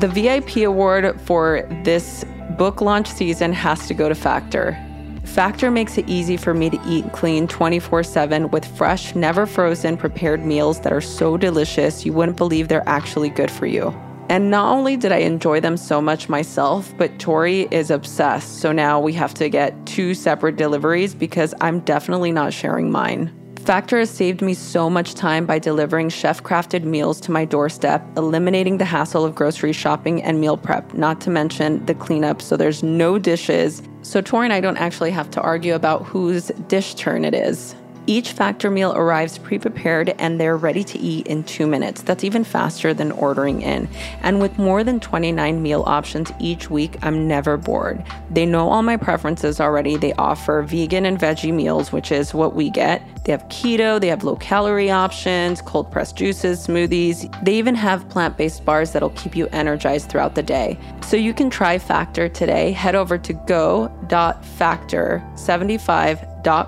The 0.00 0.08
VIP 0.08 0.64
award 0.66 1.20
for 1.22 1.66
this 1.84 2.24
book 2.58 2.80
launch 2.80 3.08
season 3.08 3.52
has 3.52 3.86
to 3.88 3.94
go 3.94 4.08
to 4.08 4.14
Factor. 4.14 4.76
Factor 5.24 5.70
makes 5.70 5.98
it 5.98 6.08
easy 6.08 6.36
for 6.36 6.54
me 6.54 6.70
to 6.70 6.80
eat 6.86 7.12
clean 7.12 7.46
24 7.46 8.02
7 8.02 8.50
with 8.50 8.64
fresh, 8.76 9.14
never 9.14 9.46
frozen, 9.46 9.96
prepared 9.96 10.44
meals 10.44 10.80
that 10.80 10.92
are 10.92 11.00
so 11.00 11.36
delicious 11.36 12.04
you 12.04 12.12
wouldn't 12.12 12.36
believe 12.36 12.68
they're 12.68 12.88
actually 12.88 13.28
good 13.28 13.50
for 13.50 13.66
you. 13.66 13.88
And 14.30 14.50
not 14.50 14.70
only 14.70 14.96
did 14.96 15.10
I 15.10 15.18
enjoy 15.18 15.60
them 15.60 15.76
so 15.76 16.02
much 16.02 16.28
myself, 16.28 16.92
but 16.98 17.18
Tori 17.18 17.66
is 17.70 17.90
obsessed. 17.90 18.60
So 18.60 18.72
now 18.72 19.00
we 19.00 19.14
have 19.14 19.32
to 19.34 19.48
get 19.48 19.86
two 19.86 20.12
separate 20.12 20.56
deliveries 20.56 21.14
because 21.14 21.54
I'm 21.62 21.80
definitely 21.80 22.32
not 22.32 22.52
sharing 22.52 22.90
mine. 22.90 23.37
Factor 23.68 23.98
has 23.98 24.08
saved 24.08 24.40
me 24.40 24.54
so 24.54 24.88
much 24.88 25.12
time 25.12 25.44
by 25.44 25.58
delivering 25.58 26.08
chef 26.08 26.42
crafted 26.42 26.84
meals 26.84 27.20
to 27.20 27.30
my 27.30 27.44
doorstep, 27.44 28.02
eliminating 28.16 28.78
the 28.78 28.86
hassle 28.86 29.26
of 29.26 29.34
grocery 29.34 29.74
shopping 29.74 30.22
and 30.22 30.40
meal 30.40 30.56
prep, 30.56 30.94
not 30.94 31.20
to 31.20 31.28
mention 31.28 31.84
the 31.84 31.92
cleanup 31.94 32.40
so 32.40 32.56
there's 32.56 32.82
no 32.82 33.18
dishes. 33.18 33.82
So 34.00 34.22
Tori 34.22 34.46
and 34.46 34.54
I 34.54 34.62
don't 34.62 34.78
actually 34.78 35.10
have 35.10 35.30
to 35.32 35.42
argue 35.42 35.74
about 35.74 36.06
whose 36.06 36.46
dish 36.68 36.94
turn 36.94 37.26
it 37.26 37.34
is. 37.34 37.74
Each 38.08 38.32
Factor 38.32 38.70
meal 38.70 38.94
arrives 38.96 39.36
pre 39.36 39.58
prepared 39.58 40.14
and 40.18 40.40
they're 40.40 40.56
ready 40.56 40.82
to 40.82 40.98
eat 40.98 41.26
in 41.26 41.44
two 41.44 41.66
minutes. 41.66 42.00
That's 42.00 42.24
even 42.24 42.42
faster 42.42 42.94
than 42.94 43.12
ordering 43.12 43.60
in. 43.60 43.86
And 44.22 44.40
with 44.40 44.56
more 44.56 44.82
than 44.82 44.98
29 44.98 45.62
meal 45.62 45.84
options 45.86 46.32
each 46.40 46.70
week, 46.70 46.96
I'm 47.02 47.28
never 47.28 47.58
bored. 47.58 48.02
They 48.30 48.46
know 48.46 48.70
all 48.70 48.82
my 48.82 48.96
preferences 48.96 49.60
already. 49.60 49.98
They 49.98 50.14
offer 50.14 50.62
vegan 50.62 51.04
and 51.04 51.18
veggie 51.18 51.52
meals, 51.52 51.92
which 51.92 52.10
is 52.10 52.32
what 52.32 52.54
we 52.54 52.70
get. 52.70 53.02
They 53.24 53.32
have 53.32 53.46
keto, 53.48 54.00
they 54.00 54.08
have 54.08 54.24
low 54.24 54.36
calorie 54.36 54.90
options, 54.90 55.60
cold 55.60 55.92
pressed 55.92 56.16
juices, 56.16 56.66
smoothies. 56.66 57.28
They 57.44 57.58
even 57.58 57.74
have 57.74 58.08
plant 58.08 58.38
based 58.38 58.64
bars 58.64 58.92
that'll 58.92 59.10
keep 59.10 59.36
you 59.36 59.48
energized 59.48 60.08
throughout 60.08 60.34
the 60.34 60.42
day. 60.42 60.78
So 61.02 61.18
you 61.18 61.34
can 61.34 61.50
try 61.50 61.78
Factor 61.78 62.30
today. 62.30 62.72
Head 62.72 62.94
over 62.94 63.18
to 63.18 63.34
go.factor75 63.34 64.08
dot 64.08 64.42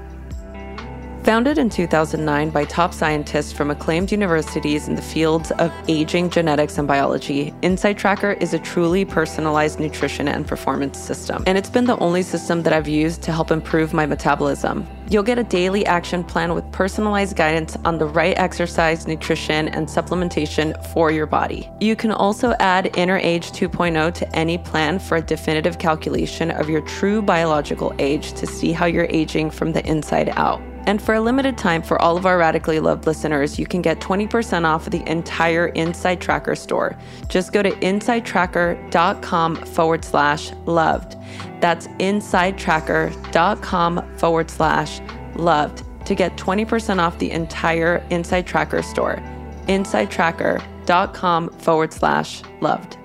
Founded 1.24 1.58
in 1.58 1.68
2009 1.68 2.48
by 2.48 2.64
top 2.64 2.94
scientists 2.94 3.52
from 3.52 3.70
acclaimed 3.70 4.10
universities 4.10 4.88
in 4.88 4.94
the 4.94 5.02
fields 5.02 5.50
of 5.52 5.70
aging, 5.86 6.30
genetics, 6.30 6.78
and 6.78 6.88
biology, 6.88 7.52
Inside 7.60 7.98
Tracker 7.98 8.32
is 8.32 8.54
a 8.54 8.58
truly 8.58 9.04
personalized 9.04 9.78
nutrition 9.78 10.28
and 10.28 10.48
performance 10.48 10.98
system. 10.98 11.44
And 11.46 11.58
it's 11.58 11.68
been 11.68 11.84
the 11.84 11.98
only 11.98 12.22
system 12.22 12.62
that 12.62 12.72
I've 12.72 12.88
used 12.88 13.20
to 13.22 13.32
help 13.32 13.50
improve 13.50 13.92
my 13.92 14.06
metabolism. 14.06 14.86
You'll 15.10 15.22
get 15.22 15.38
a 15.38 15.44
daily 15.44 15.84
action 15.84 16.24
plan 16.24 16.54
with 16.54 16.70
personalized 16.72 17.36
guidance 17.36 17.76
on 17.84 17.98
the 17.98 18.06
right 18.06 18.36
exercise, 18.38 19.06
nutrition, 19.06 19.68
and 19.68 19.86
supplementation 19.86 20.74
for 20.86 21.10
your 21.10 21.26
body. 21.26 21.68
You 21.80 21.96
can 21.96 22.12
also 22.12 22.54
add 22.60 22.96
Inner 22.96 23.18
Age 23.18 23.52
2.0 23.52 24.14
to 24.14 24.36
any 24.36 24.56
plan 24.56 24.98
for 24.98 25.18
a 25.18 25.22
definitive 25.22 25.78
calculation 25.78 26.50
of 26.50 26.70
your 26.70 26.80
true 26.80 27.20
biological 27.20 27.92
age 27.98 28.32
to 28.32 28.46
see 28.46 28.72
how 28.72 28.86
you're 28.86 29.08
aging 29.10 29.50
from 29.50 29.72
the 29.72 29.86
inside 29.86 30.30
out. 30.30 30.62
And 30.90 31.00
for 31.00 31.14
a 31.14 31.20
limited 31.20 31.56
time, 31.56 31.80
for 31.82 32.02
all 32.02 32.16
of 32.16 32.26
our 32.26 32.36
Radically 32.36 32.80
Loved 32.80 33.06
listeners, 33.06 33.60
you 33.60 33.64
can 33.64 33.80
get 33.80 34.00
20% 34.00 34.64
off 34.64 34.90
the 34.90 35.08
entire 35.08 35.68
Inside 35.68 36.20
Tracker 36.20 36.56
store. 36.56 36.98
Just 37.28 37.52
go 37.52 37.62
to 37.62 37.70
insidetracker.com 37.70 39.56
forward 39.66 40.04
slash 40.04 40.50
loved. 40.66 41.16
That's 41.60 41.86
insidetracker.com 41.86 44.16
forward 44.16 44.50
slash 44.50 45.00
loved 45.36 45.84
to 46.06 46.16
get 46.16 46.36
20% 46.36 46.98
off 46.98 47.16
the 47.20 47.30
entire 47.30 48.04
Inside 48.10 48.48
Tracker 48.48 48.82
store. 48.82 49.22
Insidetracker.com 49.68 51.50
forward 51.50 51.92
slash 51.92 52.42
loved. 52.60 52.96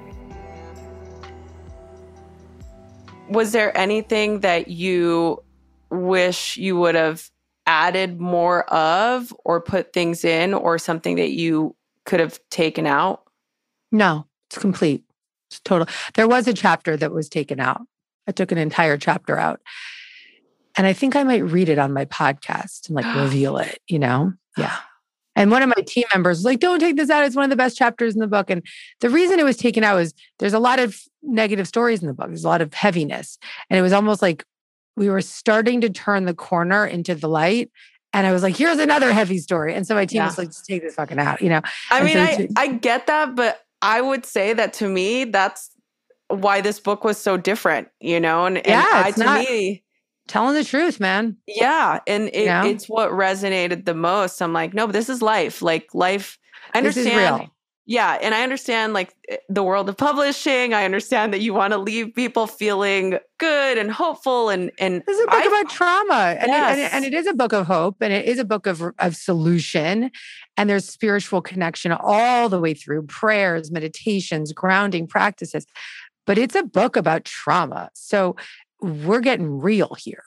Was 3.30 3.52
there 3.52 3.78
anything 3.78 4.40
that 4.40 4.70
you 4.70 5.44
wish 5.92 6.58
you 6.58 6.78
would 6.78 6.96
have 6.96 7.30
added 7.66 8.20
more 8.20 8.66
of 8.72 9.34
or 9.44 9.62
put 9.62 9.94
things 9.94 10.24
in 10.24 10.54
or 10.54 10.78
something 10.78 11.16
that 11.16 11.32
you 11.32 11.76
could 12.06 12.20
have 12.20 12.40
taken 12.50 12.86
out? 12.86 13.24
No, 13.92 14.28
it's 14.50 14.58
complete. 14.58 15.04
It's 15.50 15.60
total. 15.60 15.88
There 16.16 16.28
was 16.28 16.48
a 16.48 16.54
chapter 16.54 16.98
that 16.98 17.12
was 17.12 17.30
taken 17.30 17.60
out. 17.60 17.82
I 18.28 18.32
took 18.32 18.52
an 18.52 18.58
entire 18.58 18.98
chapter 18.98 19.38
out. 19.38 19.62
And 20.78 20.86
I 20.86 20.94
think 20.94 21.16
I 21.16 21.24
might 21.24 21.44
read 21.44 21.70
it 21.70 21.80
on 21.80 21.94
my 21.94 22.06
podcast 22.06 22.88
and 22.88 22.96
like 22.96 23.16
reveal 23.16 23.58
it, 23.58 23.80
you 23.88 24.00
know? 24.00 24.34
Yeah. 24.58 24.76
And 25.36 25.52
one 25.52 25.62
of 25.62 25.70
my 25.70 25.84
team 25.86 26.06
members 26.14 26.38
was 26.38 26.46
like, 26.46 26.60
don't 26.60 26.80
take 26.80 26.96
this 26.96 27.10
out. 27.10 27.26
It's 27.26 27.36
one 27.36 27.44
of 27.44 27.50
the 27.50 27.58
best 27.58 27.78
chapters 27.78 28.14
in 28.14 28.22
the 28.22 28.28
book. 28.28 28.50
And 28.50 28.66
the 29.02 29.10
reason 29.10 29.38
it 29.38 29.44
was 29.44 29.58
taken 29.58 29.84
out 29.84 30.00
is 30.00 30.14
there's 30.40 30.54
a 30.54 30.60
lot 30.60 30.80
of 30.80 30.98
negative 31.24 31.68
stories 31.68 32.02
in 32.02 32.08
the 32.08 32.14
book. 32.14 32.28
There's 32.28 32.46
a 32.46 32.50
lot 32.50 32.62
of 32.62 32.74
heaviness. 32.74 33.38
And 33.70 33.78
it 33.78 33.82
was 33.82 33.92
almost 33.92 34.22
like 34.22 34.46
we 34.96 35.10
were 35.10 35.22
starting 35.22 35.82
to 35.82 35.90
turn 35.90 36.26
the 36.26 36.34
corner 36.34 36.86
into 36.86 37.16
the 37.16 37.28
light. 37.28 37.72
And 38.14 38.26
I 38.26 38.32
was 38.32 38.44
like, 38.44 38.56
here's 38.56 38.80
another 38.80 39.12
heavy 39.12 39.40
story. 39.40 39.74
And 39.74 39.86
so 39.86 39.94
my 39.94 40.06
team 40.06 40.20
yeah. 40.20 40.28
was 40.28 40.38
like, 40.38 40.48
just 40.48 40.66
take 40.66 40.82
this 40.82 40.96
fucking 40.96 41.20
out, 41.20 41.42
you 41.42 41.50
know? 41.50 41.62
I 41.92 42.00
and 42.00 42.06
mean, 42.06 42.14
so 42.16 42.54
I, 42.56 42.64
I 42.64 42.68
get 42.68 43.08
that, 43.08 43.36
but 43.36 43.60
I 43.82 44.00
would 44.00 44.26
say 44.26 44.54
that 44.54 44.72
to 44.74 44.88
me, 44.88 45.26
that's 45.26 45.70
why 46.30 46.62
this 46.62 46.80
book 46.80 47.04
was 47.04 47.18
so 47.18 47.36
different, 47.36 47.90
you 48.00 48.20
know? 48.20 48.46
And, 48.46 48.62
yeah, 48.66 48.86
and 48.90 49.06
I, 49.06 49.12
to 49.12 49.20
not, 49.20 49.40
me, 49.50 49.84
telling 50.28 50.56
the 50.56 50.64
truth, 50.64 51.00
man. 51.00 51.36
Yeah. 51.46 52.00
And 52.08 52.30
it, 52.30 52.36
you 52.36 52.46
know? 52.46 52.66
it's 52.66 52.88
what 52.88 53.12
resonated 53.12 53.86
the 53.86 53.94
most. 53.94 54.42
I'm 54.42 54.54
like, 54.54 54.74
no, 54.74 54.88
but 54.88 54.94
this 54.94 55.10
is 55.10 55.22
life. 55.22 55.62
Like 55.62 55.94
life. 55.94 56.38
I 56.74 56.78
understand 56.78 57.50
yeah, 57.88 58.18
and 58.20 58.34
I 58.34 58.42
understand 58.42 58.94
like 58.94 59.16
eh, 59.30 59.38
the 59.48 59.62
world 59.62 59.88
of 59.90 59.98
publishing. 59.98 60.74
I 60.74 60.86
understand 60.86 61.32
that 61.34 61.42
you 61.42 61.54
want 61.54 61.72
to 61.74 61.78
leave 61.78 62.16
people 62.16 62.48
feeling 62.48 63.20
good 63.38 63.78
and 63.78 63.92
hopeful 63.92 64.50
and 64.50 64.72
and 64.80 65.04
this 65.06 65.18
is 65.18 65.24
a 65.24 65.28
book 65.28 65.36
I, 65.36 65.46
about 65.46 65.70
trauma. 65.70 66.36
And, 66.40 66.48
yes. 66.48 66.78
it, 66.78 66.80
and, 66.80 66.80
it, 66.80 66.94
and, 66.94 67.06
it 67.06 67.14
is 67.14 67.28
a 67.28 67.34
book 67.34 67.54
of 67.54 67.68
hope 67.68 67.98
and 68.02 68.12
it 68.12 68.26
is 68.26 68.40
a 68.40 68.46
book 68.46 68.66
of 68.66 68.82
of 68.98 69.16
solution 69.16 70.10
and 70.58 70.70
there's 70.70 70.88
spiritual 70.88 71.42
connection 71.42 71.92
all 71.92 72.50
the 72.50 72.60
way 72.60 72.74
through 72.74 73.04
prayers, 73.04 73.72
meditations, 73.72 74.52
grounding 74.52 75.06
practices. 75.06 75.68
But 76.26 76.40
it's 76.40 76.56
a 76.56 76.64
book 76.64 76.96
about 76.96 77.26
trauma. 77.26 77.90
So 77.94 78.36
we're 78.82 79.20
getting 79.20 79.60
real 79.60 79.96
here. 80.00 80.24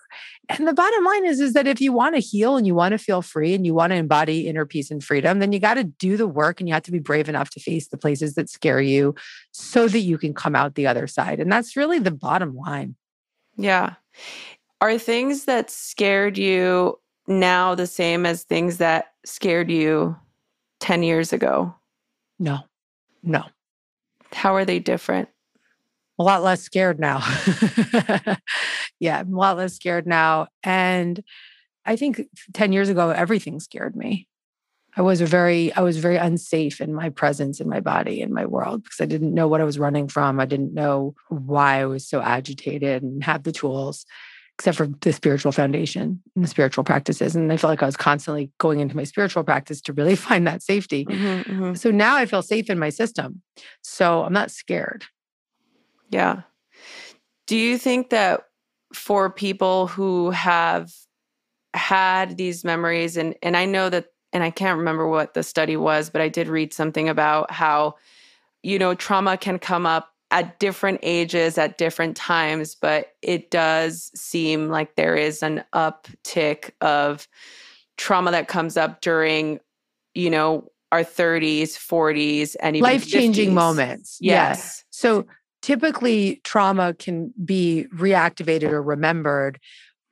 And 0.50 0.66
the 0.66 0.72
bottom 0.72 1.04
line 1.04 1.26
is, 1.26 1.40
is 1.40 1.52
that 1.52 1.66
if 1.66 1.80
you 1.80 1.92
want 1.92 2.14
to 2.14 2.20
heal 2.20 2.56
and 2.56 2.66
you 2.66 2.74
want 2.74 2.92
to 2.92 2.98
feel 2.98 3.20
free 3.20 3.54
and 3.54 3.66
you 3.66 3.74
want 3.74 3.90
to 3.90 3.96
embody 3.96 4.48
inner 4.48 4.64
peace 4.64 4.90
and 4.90 5.04
freedom, 5.04 5.40
then 5.40 5.52
you 5.52 5.58
got 5.58 5.74
to 5.74 5.84
do 5.84 6.16
the 6.16 6.26
work 6.26 6.58
and 6.58 6.68
you 6.68 6.74
have 6.74 6.84
to 6.84 6.90
be 6.90 6.98
brave 6.98 7.28
enough 7.28 7.50
to 7.50 7.60
face 7.60 7.88
the 7.88 7.98
places 7.98 8.34
that 8.34 8.48
scare 8.48 8.80
you 8.80 9.14
so 9.52 9.88
that 9.88 9.98
you 9.98 10.16
can 10.16 10.32
come 10.32 10.54
out 10.54 10.74
the 10.74 10.86
other 10.86 11.06
side. 11.06 11.38
And 11.38 11.52
that's 11.52 11.76
really 11.76 11.98
the 11.98 12.10
bottom 12.10 12.56
line. 12.56 12.96
Yeah. 13.56 13.94
Are 14.80 14.98
things 14.98 15.44
that 15.44 15.70
scared 15.70 16.38
you 16.38 16.98
now 17.26 17.74
the 17.74 17.86
same 17.86 18.24
as 18.24 18.44
things 18.44 18.78
that 18.78 19.12
scared 19.26 19.70
you 19.70 20.16
10 20.80 21.02
years 21.02 21.32
ago? 21.32 21.74
No, 22.38 22.60
no. 23.22 23.42
How 24.32 24.54
are 24.54 24.64
they 24.64 24.78
different? 24.78 25.28
A 26.18 26.22
lot 26.22 26.42
less 26.42 26.62
scared 26.62 26.98
now. 26.98 27.18
yeah, 29.00 29.20
I'm 29.20 29.32
a 29.32 29.36
lot 29.36 29.56
less 29.56 29.74
scared 29.74 30.06
now. 30.06 30.48
And 30.62 31.22
I 31.84 31.96
think 31.96 32.22
10 32.54 32.72
years 32.72 32.88
ago, 32.88 33.10
everything 33.10 33.60
scared 33.60 33.94
me. 33.96 34.26
I 34.96 35.02
was 35.02 35.20
a 35.20 35.26
very, 35.26 35.72
I 35.74 35.80
was 35.82 35.98
very 35.98 36.16
unsafe 36.16 36.80
in 36.80 36.92
my 36.92 37.10
presence 37.10 37.60
in 37.60 37.68
my 37.68 37.78
body 37.78 38.20
in 38.20 38.34
my 38.34 38.46
world 38.46 38.82
because 38.82 39.00
I 39.00 39.06
didn't 39.06 39.32
know 39.32 39.46
what 39.46 39.60
I 39.60 39.64
was 39.64 39.78
running 39.78 40.08
from. 40.08 40.40
I 40.40 40.44
didn't 40.44 40.74
know 40.74 41.14
why 41.28 41.80
I 41.80 41.86
was 41.86 42.08
so 42.08 42.20
agitated 42.20 43.02
and 43.02 43.22
have 43.22 43.44
the 43.44 43.52
tools 43.52 44.04
except 44.58 44.76
for 44.76 44.88
the 45.02 45.12
spiritual 45.12 45.52
foundation 45.52 46.20
and 46.34 46.44
the 46.44 46.48
spiritual 46.48 46.82
practices. 46.82 47.36
And 47.36 47.52
I 47.52 47.56
felt 47.56 47.70
like 47.70 47.82
I 47.82 47.86
was 47.86 47.96
constantly 47.96 48.50
going 48.58 48.80
into 48.80 48.96
my 48.96 49.04
spiritual 49.04 49.44
practice 49.44 49.80
to 49.82 49.92
really 49.92 50.16
find 50.28 50.48
that 50.48 50.64
safety. 50.64 51.04
Mm-hmm, 51.04 51.52
mm-hmm. 51.52 51.74
So 51.74 51.92
now 51.92 52.16
I 52.16 52.26
feel 52.26 52.42
safe 52.42 52.68
in 52.68 52.78
my 52.78 52.88
system. 52.88 53.40
So 53.82 54.24
I'm 54.24 54.32
not 54.32 54.50
scared. 54.50 55.04
Yeah. 56.08 56.42
Do 57.46 57.56
you 57.56 57.78
think 57.78 58.10
that 58.10 58.44
for 58.92 59.30
people 59.30 59.86
who 59.86 60.30
have 60.30 60.92
had 61.74 62.36
these 62.36 62.64
memories 62.64 63.16
and 63.16 63.34
and 63.42 63.56
I 63.56 63.64
know 63.64 63.90
that 63.90 64.06
and 64.32 64.42
I 64.42 64.50
can't 64.50 64.78
remember 64.78 65.08
what 65.08 65.34
the 65.34 65.42
study 65.42 65.76
was, 65.76 66.10
but 66.10 66.20
I 66.20 66.28
did 66.28 66.48
read 66.48 66.72
something 66.72 67.08
about 67.08 67.50
how 67.50 67.96
you 68.62 68.78
know 68.78 68.94
trauma 68.94 69.36
can 69.36 69.58
come 69.58 69.86
up 69.86 70.12
at 70.30 70.58
different 70.58 71.00
ages 71.02 71.56
at 71.56 71.78
different 71.78 72.16
times, 72.16 72.74
but 72.74 73.14
it 73.22 73.50
does 73.50 74.10
seem 74.14 74.68
like 74.68 74.94
there 74.94 75.16
is 75.16 75.42
an 75.42 75.64
uptick 75.72 76.70
of 76.80 77.26
trauma 77.96 78.30
that 78.30 78.48
comes 78.48 78.76
up 78.76 79.00
during, 79.00 79.58
you 80.14 80.28
know, 80.28 80.70
our 80.92 81.02
30s, 81.02 81.70
40s, 81.70 82.56
and 82.60 82.76
even 82.76 82.90
life 82.90 83.06
changing 83.06 83.54
moments. 83.54 84.18
Yes. 84.20 84.58
yes. 84.58 84.84
So 84.90 85.26
typically, 85.68 86.40
trauma 86.44 86.94
can 86.94 87.30
be 87.44 87.84
reactivated 87.94 88.72
or 88.72 88.82
remembered 88.82 89.60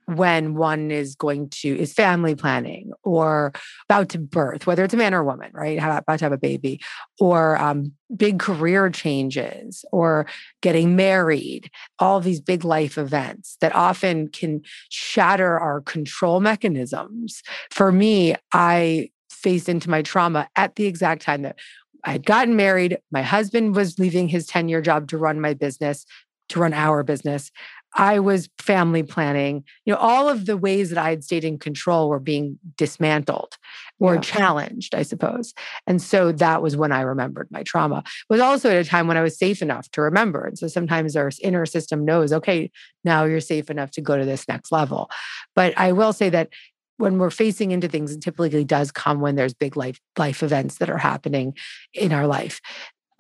when 0.05 0.55
one 0.55 0.91
is 0.91 1.15
going 1.15 1.49
to 1.49 1.69
is 1.69 1.95
family 1.95 2.35
planning 2.35 2.93
or 3.03 3.53
about 3.89 4.11
to 4.11 4.19
birth 4.19 4.67
whether 4.67 4.85
it's 4.85 4.95
a 4.95 4.97
man 4.99 5.15
or 5.15 5.21
a 5.21 5.25
woman 5.25 5.51
right? 5.55 5.79
About 5.79 6.19
to 6.19 6.27
have 6.27 6.33
a 6.33 6.39
baby 6.39 6.79
or 7.19 7.57
um, 7.57 7.93
big 8.15 8.39
career 8.39 8.91
changes 8.91 9.83
or 9.93 10.27
getting 10.61 10.95
married 10.95 11.71
all 11.99 12.21
these 12.21 12.41
big 12.41 12.63
life 12.63 12.99
events 12.99 13.57
that 13.63 13.75
often 13.75 14.29
can 14.29 14.61
shatter 14.91 15.59
our 15.59 15.81
control 15.81 16.39
mechanisms. 16.39 17.43
For 17.71 17.91
me 17.91 18.37
i 18.53 19.09
faced 19.31 19.69
into 19.69 19.89
my 19.89 20.03
trauma 20.03 20.49
at 20.57 20.75
the 20.77 20.87
exact 20.87 21.23
time 21.23 21.43
that 21.43 21.59
I 22.05 22.13
had 22.13 22.27
gotten 22.27 22.57
married. 22.57 22.99
My 23.11 23.23
husband 23.23 23.75
was 23.75 23.99
leaving 23.99 24.29
his 24.29 24.47
10 24.47 24.69
year 24.69 24.81
job 24.81 25.09
to 25.09 25.19
run 25.19 25.41
my 25.41 25.55
business, 25.55 26.07
to 26.51 26.61
run 26.61 26.73
our 26.73 27.03
business. 27.03 27.51
I 27.97 28.19
was 28.19 28.49
family 28.59 29.03
planning. 29.03 29.65
You 29.87 29.95
know, 29.95 29.99
all 29.99 30.29
of 30.29 30.45
the 30.45 30.57
ways 30.57 30.91
that 30.91 30.99
I 30.99 31.11
had 31.11 31.25
stayed 31.25 31.45
in 31.45 31.59
control 31.59 32.11
were 32.11 32.21
being 32.21 32.59
dismantled 32.77 33.57
or 33.99 34.17
yeah. 34.17 34.21
challenged, 34.21 34.95
I 34.95 35.03
suppose. 35.03 35.55
And 35.87 36.01
so 36.03 36.31
that 36.33 36.61
was 36.61 36.77
when 36.77 36.93
I 36.93 37.01
remembered 37.01 37.49
my 37.51 37.63
trauma. 37.63 38.05
It 38.07 38.27
was 38.29 38.41
also 38.41 38.71
at 38.71 38.77
a 38.77 38.89
time 38.89 39.09
when 39.09 39.17
I 39.17 39.23
was 39.23 39.39
safe 39.39 39.63
enough 39.63 39.91
to 39.93 40.03
remember. 40.03 40.45
And 40.45 40.59
so 40.59 40.69
sometimes 40.69 41.17
our 41.17 41.31
inner 41.43 41.65
system 41.65 42.05
knows, 42.05 42.33
okay, 42.35 42.71
now 43.05 43.25
you're 43.25 43.41
safe 43.41 43.71
enough 43.71 43.93
to 43.93 44.03
go 44.03 44.19
to 44.19 44.27
this 44.27 44.47
next 44.47 44.71
level. 44.71 45.11
But 45.55 45.73
I 45.79 45.93
will 45.93 46.13
say 46.13 46.29
that 46.29 46.51
when 46.99 47.19
we're 47.19 47.31
facing 47.31 47.73
into 47.73 47.89
things, 47.89 48.13
it 48.13 48.21
typically 48.21 48.65
does 48.65 48.91
come 48.91 49.21
when 49.21 49.37
there's 49.37 49.55
big 49.55 49.77
life 49.77 50.01
life 50.17 50.43
events 50.43 50.79
that 50.79 50.91
are 50.91 50.99
happening 50.99 51.55
in 51.93 52.13
our 52.13 52.27
life. 52.27 52.61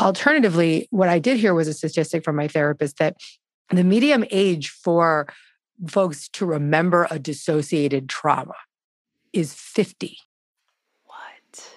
Alternatively, 0.00 0.88
what 0.90 1.08
I 1.08 1.18
did 1.18 1.38
hear 1.38 1.54
was 1.54 1.68
a 1.68 1.74
statistic 1.74 2.24
from 2.24 2.36
my 2.36 2.48
therapist 2.48 2.98
that 2.98 3.16
the 3.70 3.84
medium 3.84 4.24
age 4.30 4.70
for 4.70 5.26
folks 5.88 6.28
to 6.30 6.46
remember 6.46 7.06
a 7.10 7.18
dissociated 7.18 8.08
trauma 8.08 8.54
is 9.32 9.52
50. 9.52 10.16
What? 11.04 11.74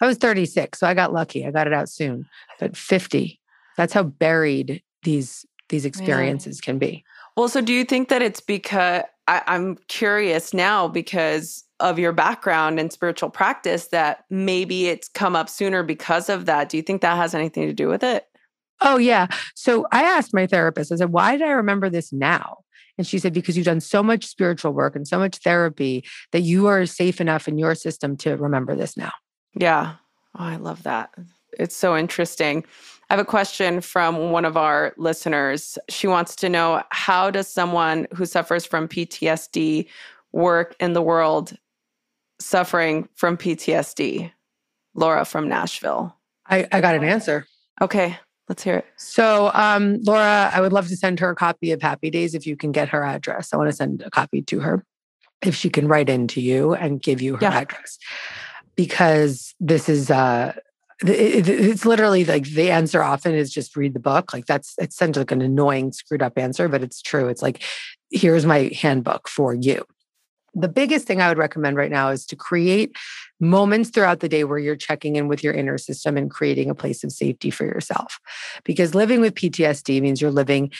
I 0.00 0.06
was 0.06 0.16
36, 0.18 0.78
so 0.78 0.86
I 0.86 0.94
got 0.94 1.12
lucky. 1.12 1.46
I 1.46 1.50
got 1.50 1.66
it 1.66 1.72
out 1.72 1.88
soon. 1.88 2.26
But 2.58 2.76
50, 2.76 3.40
that's 3.76 3.92
how 3.92 4.02
buried 4.04 4.82
these 5.02 5.44
these 5.68 5.84
experiences 5.86 6.60
can 6.60 6.78
be. 6.78 7.02
Well, 7.34 7.48
so 7.48 7.62
do 7.62 7.72
you 7.72 7.84
think 7.84 8.10
that 8.10 8.20
it's 8.20 8.40
because 8.40 9.04
I, 9.28 9.42
I'm 9.46 9.76
curious 9.88 10.52
now 10.52 10.88
because 10.88 11.64
of 11.80 11.98
your 11.98 12.12
background 12.12 12.78
in 12.78 12.90
spiritual 12.90 13.28
practice 13.28 13.88
that 13.88 14.24
maybe 14.30 14.86
it's 14.86 15.08
come 15.08 15.34
up 15.34 15.48
sooner 15.48 15.82
because 15.82 16.28
of 16.28 16.46
that? 16.46 16.68
Do 16.68 16.76
you 16.76 16.82
think 16.82 17.02
that 17.02 17.16
has 17.16 17.34
anything 17.34 17.66
to 17.66 17.74
do 17.74 17.88
with 17.88 18.04
it? 18.04 18.26
Oh, 18.80 18.98
yeah. 18.98 19.26
So 19.54 19.86
I 19.92 20.02
asked 20.02 20.32
my 20.32 20.46
therapist, 20.46 20.92
I 20.92 20.96
said, 20.96 21.12
why 21.12 21.36
did 21.36 21.46
I 21.46 21.52
remember 21.52 21.90
this 21.90 22.12
now? 22.12 22.58
And 22.98 23.06
she 23.06 23.18
said, 23.18 23.32
because 23.32 23.56
you've 23.56 23.66
done 23.66 23.80
so 23.80 24.02
much 24.02 24.26
spiritual 24.26 24.72
work 24.72 24.94
and 24.94 25.06
so 25.06 25.18
much 25.18 25.38
therapy 25.38 26.04
that 26.32 26.42
you 26.42 26.66
are 26.66 26.86
safe 26.86 27.20
enough 27.20 27.48
in 27.48 27.58
your 27.58 27.74
system 27.74 28.16
to 28.18 28.36
remember 28.36 28.76
this 28.76 28.96
now. 28.96 29.12
Yeah. 29.54 29.94
Oh, 30.38 30.44
I 30.44 30.56
love 30.56 30.82
that. 30.84 31.10
It's 31.58 31.76
so 31.76 31.96
interesting. 31.96 32.64
I 33.12 33.14
have 33.14 33.20
a 33.20 33.28
question 33.28 33.82
from 33.82 34.30
one 34.30 34.46
of 34.46 34.56
our 34.56 34.94
listeners. 34.96 35.76
She 35.90 36.06
wants 36.06 36.34
to 36.36 36.48
know 36.48 36.82
how 36.92 37.30
does 37.30 37.46
someone 37.46 38.06
who 38.14 38.24
suffers 38.24 38.64
from 38.64 38.88
PTSD 38.88 39.86
work 40.32 40.74
in 40.80 40.94
the 40.94 41.02
world 41.02 41.54
suffering 42.40 43.06
from 43.14 43.36
PTSD? 43.36 44.32
Laura 44.94 45.26
from 45.26 45.46
Nashville. 45.46 46.16
I, 46.46 46.66
I 46.72 46.80
got 46.80 46.94
an 46.94 47.04
answer. 47.04 47.46
Okay. 47.82 48.18
Let's 48.48 48.62
hear 48.62 48.76
it. 48.76 48.86
So, 48.96 49.50
um, 49.52 49.98
Laura, 50.04 50.50
I 50.50 50.62
would 50.62 50.72
love 50.72 50.88
to 50.88 50.96
send 50.96 51.20
her 51.20 51.28
a 51.28 51.36
copy 51.36 51.70
of 51.70 51.82
Happy 51.82 52.08
Days 52.08 52.34
if 52.34 52.46
you 52.46 52.56
can 52.56 52.72
get 52.72 52.88
her 52.88 53.04
address. 53.04 53.52
I 53.52 53.58
want 53.58 53.68
to 53.68 53.76
send 53.76 54.00
a 54.00 54.10
copy 54.10 54.40
to 54.40 54.60
her 54.60 54.86
if 55.42 55.54
she 55.54 55.68
can 55.68 55.86
write 55.86 56.08
in 56.08 56.28
to 56.28 56.40
you 56.40 56.72
and 56.72 57.02
give 57.02 57.20
you 57.20 57.34
her 57.34 57.42
yeah. 57.42 57.58
address. 57.58 57.98
Because 58.74 59.54
this 59.60 59.90
is 59.90 60.10
uh 60.10 60.54
it, 61.08 61.48
it's 61.48 61.84
literally 61.84 62.24
like 62.24 62.44
the 62.44 62.70
answer 62.70 63.02
often 63.02 63.34
is 63.34 63.52
just 63.52 63.76
read 63.76 63.94
the 63.94 64.00
book. 64.00 64.32
Like 64.32 64.46
that's 64.46 64.74
it 64.78 64.92
sounds 64.92 65.16
like 65.16 65.32
an 65.32 65.42
annoying, 65.42 65.92
screwed 65.92 66.22
up 66.22 66.38
answer, 66.38 66.68
but 66.68 66.82
it's 66.82 67.02
true. 67.02 67.28
It's 67.28 67.42
like, 67.42 67.62
here's 68.10 68.46
my 68.46 68.70
handbook 68.80 69.28
for 69.28 69.54
you 69.54 69.84
the 70.54 70.68
biggest 70.68 71.06
thing 71.06 71.20
I 71.20 71.28
would 71.28 71.38
recommend 71.38 71.76
right 71.76 71.90
now 71.90 72.10
is 72.10 72.26
to 72.26 72.36
create 72.36 72.96
moments 73.40 73.90
throughout 73.90 74.20
the 74.20 74.28
day 74.28 74.44
where 74.44 74.58
you're 74.58 74.76
checking 74.76 75.16
in 75.16 75.28
with 75.28 75.42
your 75.42 75.54
inner 75.54 75.78
system 75.78 76.16
and 76.16 76.30
creating 76.30 76.70
a 76.70 76.74
place 76.74 77.02
of 77.04 77.12
safety 77.12 77.50
for 77.50 77.64
yourself. 77.64 78.20
Because 78.64 78.94
living 78.94 79.20
with 79.20 79.34
PTSD 79.34 80.00
means 80.00 80.20
you're 80.20 80.30
living 80.30 80.70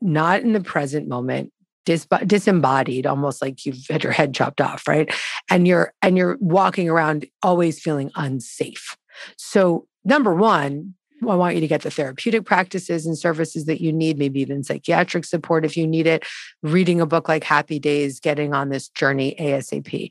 not 0.00 0.40
in 0.40 0.52
the 0.52 0.60
present 0.60 1.08
moment, 1.08 1.52
dis- 1.84 2.08
disembodied 2.26 3.06
almost 3.06 3.40
like 3.40 3.64
you've 3.64 3.86
had 3.88 4.02
your 4.02 4.12
head 4.12 4.34
chopped 4.34 4.60
off 4.60 4.86
right 4.88 5.12
and 5.50 5.66
you're 5.66 5.92
and 6.02 6.16
you're 6.16 6.36
walking 6.40 6.88
around 6.88 7.26
always 7.42 7.80
feeling 7.80 8.10
unsafe 8.16 8.96
so 9.36 9.86
number 10.04 10.34
one 10.34 10.94
I 11.28 11.34
want 11.34 11.54
you 11.54 11.60
to 11.60 11.66
get 11.66 11.82
the 11.82 11.90
therapeutic 11.90 12.44
practices 12.44 13.04
and 13.04 13.18
services 13.18 13.66
that 13.66 13.80
you 13.80 13.92
need, 13.92 14.18
maybe 14.18 14.40
even 14.40 14.64
psychiatric 14.64 15.24
support 15.24 15.64
if 15.64 15.76
you 15.76 15.86
need 15.86 16.06
it, 16.06 16.24
reading 16.62 17.00
a 17.00 17.06
book 17.06 17.28
like 17.28 17.44
Happy 17.44 17.78
Days, 17.78 18.20
getting 18.20 18.54
on 18.54 18.70
this 18.70 18.88
journey 18.88 19.36
ASAP. 19.38 20.10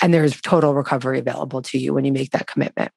And 0.00 0.14
there's 0.14 0.40
total 0.40 0.74
recovery 0.74 1.18
available 1.18 1.60
to 1.62 1.78
you 1.78 1.92
when 1.92 2.06
you 2.06 2.12
make 2.12 2.30
that 2.30 2.46
commitment. 2.46 2.90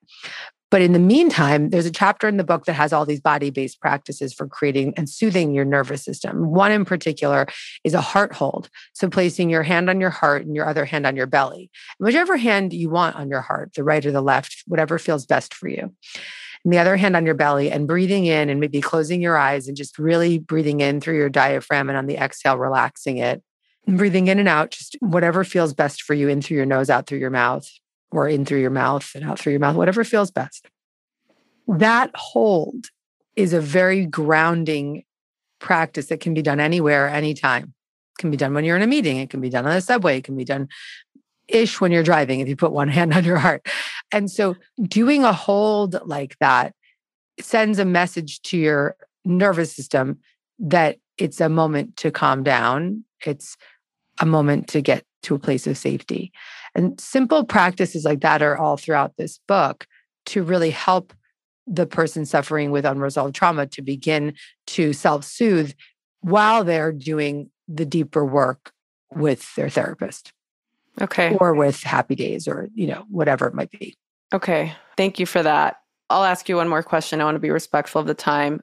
But 0.73 0.81
in 0.81 0.93
the 0.93 0.97
meantime, 0.97 1.69
there's 1.69 1.85
a 1.85 1.91
chapter 1.91 2.27
in 2.27 2.37
the 2.37 2.43
book 2.43 2.65
that 2.65 2.73
has 2.73 2.91
all 2.91 3.05
these 3.05 3.21
body 3.21 3.51
based 3.51 3.79
practices 3.79 4.33
for 4.33 4.47
creating 4.47 4.95
and 4.97 5.07
soothing 5.07 5.53
your 5.53 5.65
nervous 5.65 6.03
system. 6.03 6.49
One 6.49 6.71
in 6.71 6.83
particular 6.83 7.45
is 7.83 7.93
a 7.93 8.01
heart 8.01 8.33
hold. 8.33 8.71
So, 8.93 9.07
placing 9.07 9.51
your 9.51 9.61
hand 9.61 9.87
on 9.87 10.01
your 10.01 10.09
heart 10.09 10.47
and 10.47 10.55
your 10.55 10.67
other 10.67 10.85
hand 10.85 11.05
on 11.05 11.15
your 11.15 11.27
belly, 11.27 11.69
whichever 11.99 12.37
hand 12.37 12.73
you 12.73 12.89
want 12.89 13.15
on 13.15 13.29
your 13.29 13.41
heart, 13.41 13.73
the 13.75 13.83
right 13.83 14.03
or 14.03 14.11
the 14.11 14.23
left, 14.23 14.63
whatever 14.65 14.97
feels 14.97 15.27
best 15.27 15.53
for 15.53 15.67
you 15.67 15.93
and 16.63 16.73
the 16.73 16.79
other 16.79 16.97
hand 16.97 17.15
on 17.15 17.27
your 17.27 17.35
belly 17.35 17.69
and 17.69 17.87
breathing 17.87 18.25
in 18.25 18.49
and 18.49 18.59
maybe 18.59 18.81
closing 18.81 19.21
your 19.21 19.37
eyes 19.37 19.67
and 19.67 19.77
just 19.77 19.99
really 19.99 20.39
breathing 20.39 20.79
in 20.79 20.99
through 20.99 21.17
your 21.17 21.29
diaphragm 21.29 21.87
and 21.87 21.99
on 21.99 22.07
the 22.07 22.17
exhale, 22.17 22.57
relaxing 22.57 23.17
it. 23.17 23.43
And 23.85 23.99
breathing 23.99 24.27
in 24.27 24.39
and 24.39 24.47
out, 24.47 24.71
just 24.71 24.97
whatever 25.01 25.43
feels 25.43 25.75
best 25.75 26.01
for 26.01 26.15
you, 26.15 26.29
in 26.29 26.41
through 26.41 26.57
your 26.57 26.65
nose, 26.65 26.89
out 26.89 27.05
through 27.05 27.19
your 27.19 27.29
mouth, 27.29 27.69
or 28.13 28.27
in 28.27 28.45
through 28.45 28.61
your 28.61 28.69
mouth 28.69 29.11
and 29.15 29.25
out 29.25 29.39
through 29.39 29.51
your 29.51 29.59
mouth, 29.59 29.75
whatever 29.75 30.03
feels 30.03 30.31
best. 30.31 30.67
That 31.67 32.11
hold 32.13 32.87
is 33.35 33.53
a 33.53 33.61
very 33.61 34.05
grounding 34.05 35.03
practice 35.59 36.07
that 36.07 36.19
can 36.19 36.33
be 36.33 36.41
done 36.41 36.59
anywhere, 36.59 37.07
anytime. 37.07 37.63
It 37.63 38.21
can 38.21 38.31
be 38.31 38.37
done 38.37 38.53
when 38.53 38.65
you're 38.65 38.75
in 38.75 38.83
a 38.83 38.87
meeting. 38.87 39.17
It 39.17 39.29
can 39.29 39.41
be 39.41 39.49
done 39.49 39.65
on 39.65 39.75
a 39.75 39.81
subway. 39.81 40.17
It 40.17 40.23
can 40.23 40.35
be 40.35 40.45
done 40.45 40.67
ish 41.47 41.81
when 41.81 41.91
you're 41.91 42.03
driving 42.03 42.39
if 42.39 42.47
you 42.47 42.55
put 42.55 42.71
one 42.71 42.87
hand 42.89 43.13
on 43.13 43.23
your 43.23 43.37
heart. 43.37 43.65
And 44.11 44.29
so 44.29 44.55
doing 44.81 45.23
a 45.23 45.33
hold 45.33 45.99
like 46.05 46.37
that 46.39 46.73
sends 47.39 47.79
a 47.79 47.85
message 47.85 48.41
to 48.43 48.57
your 48.57 48.95
nervous 49.25 49.73
system 49.73 50.19
that 50.59 50.97
it's 51.17 51.41
a 51.41 51.49
moment 51.49 51.97
to 51.97 52.11
calm 52.11 52.43
down. 52.43 53.03
It's 53.25 53.57
a 54.19 54.25
moment 54.25 54.67
to 54.69 54.81
get 54.81 55.03
to 55.23 55.35
a 55.35 55.39
place 55.39 55.65
of 55.65 55.77
safety. 55.77 56.31
And 56.75 56.99
simple 56.99 57.43
practices 57.43 58.03
like 58.03 58.21
that 58.21 58.41
are 58.41 58.57
all 58.57 58.77
throughout 58.77 59.15
this 59.17 59.39
book 59.47 59.85
to 60.27 60.43
really 60.43 60.71
help 60.71 61.13
the 61.67 61.85
person 61.85 62.25
suffering 62.25 62.71
with 62.71 62.85
unresolved 62.85 63.35
trauma 63.35 63.67
to 63.67 63.81
begin 63.81 64.33
to 64.67 64.93
self 64.93 65.23
soothe 65.23 65.73
while 66.21 66.63
they're 66.63 66.91
doing 66.91 67.49
the 67.67 67.85
deeper 67.85 68.25
work 68.25 68.71
with 69.13 69.53
their 69.55 69.69
therapist. 69.69 70.33
Okay. 71.01 71.35
Or 71.39 71.53
with 71.53 71.81
happy 71.81 72.15
days 72.15 72.47
or, 72.47 72.69
you 72.75 72.87
know, 72.87 73.05
whatever 73.09 73.47
it 73.47 73.53
might 73.53 73.71
be. 73.71 73.95
Okay. 74.33 74.73
Thank 74.97 75.19
you 75.19 75.25
for 75.25 75.41
that. 75.41 75.77
I'll 76.09 76.23
ask 76.23 76.47
you 76.47 76.57
one 76.57 76.67
more 76.67 76.83
question. 76.83 77.21
I 77.21 77.23
want 77.23 77.35
to 77.35 77.39
be 77.39 77.49
respectful 77.49 78.01
of 78.01 78.07
the 78.07 78.13
time. 78.13 78.61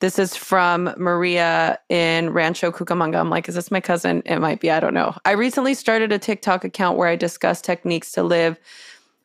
This 0.00 0.18
is 0.18 0.34
from 0.34 0.94
Maria 0.96 1.78
in 1.90 2.30
Rancho 2.30 2.72
Cucamonga. 2.72 3.20
I'm 3.20 3.28
like, 3.28 3.48
is 3.48 3.54
this 3.54 3.70
my 3.70 3.80
cousin? 3.80 4.22
It 4.24 4.38
might 4.38 4.60
be. 4.60 4.70
I 4.70 4.80
don't 4.80 4.94
know. 4.94 5.14
I 5.26 5.32
recently 5.32 5.74
started 5.74 6.10
a 6.10 6.18
TikTok 6.18 6.64
account 6.64 6.96
where 6.96 7.08
I 7.08 7.16
discuss 7.16 7.60
techniques 7.60 8.12
to 8.12 8.22
live 8.22 8.58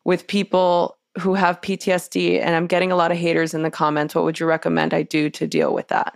with 0.04 0.28
people 0.28 0.98
who 1.18 1.34
have 1.34 1.62
PTSD, 1.62 2.42
and 2.42 2.56
I'm 2.56 2.68
getting 2.68 2.92
a 2.92 2.98
lot 2.98 3.10
of 3.10 3.18
haters 3.18 3.54
in 3.54 3.64
the 3.64 3.72
comments. 3.72 4.14
What 4.14 4.26
would 4.26 4.38
you 4.38 4.46
recommend 4.46 4.94
I 4.94 5.04
do 5.04 5.30
to 5.30 5.48
deal 5.48 5.74
with 5.74 5.88
that? 5.88 6.14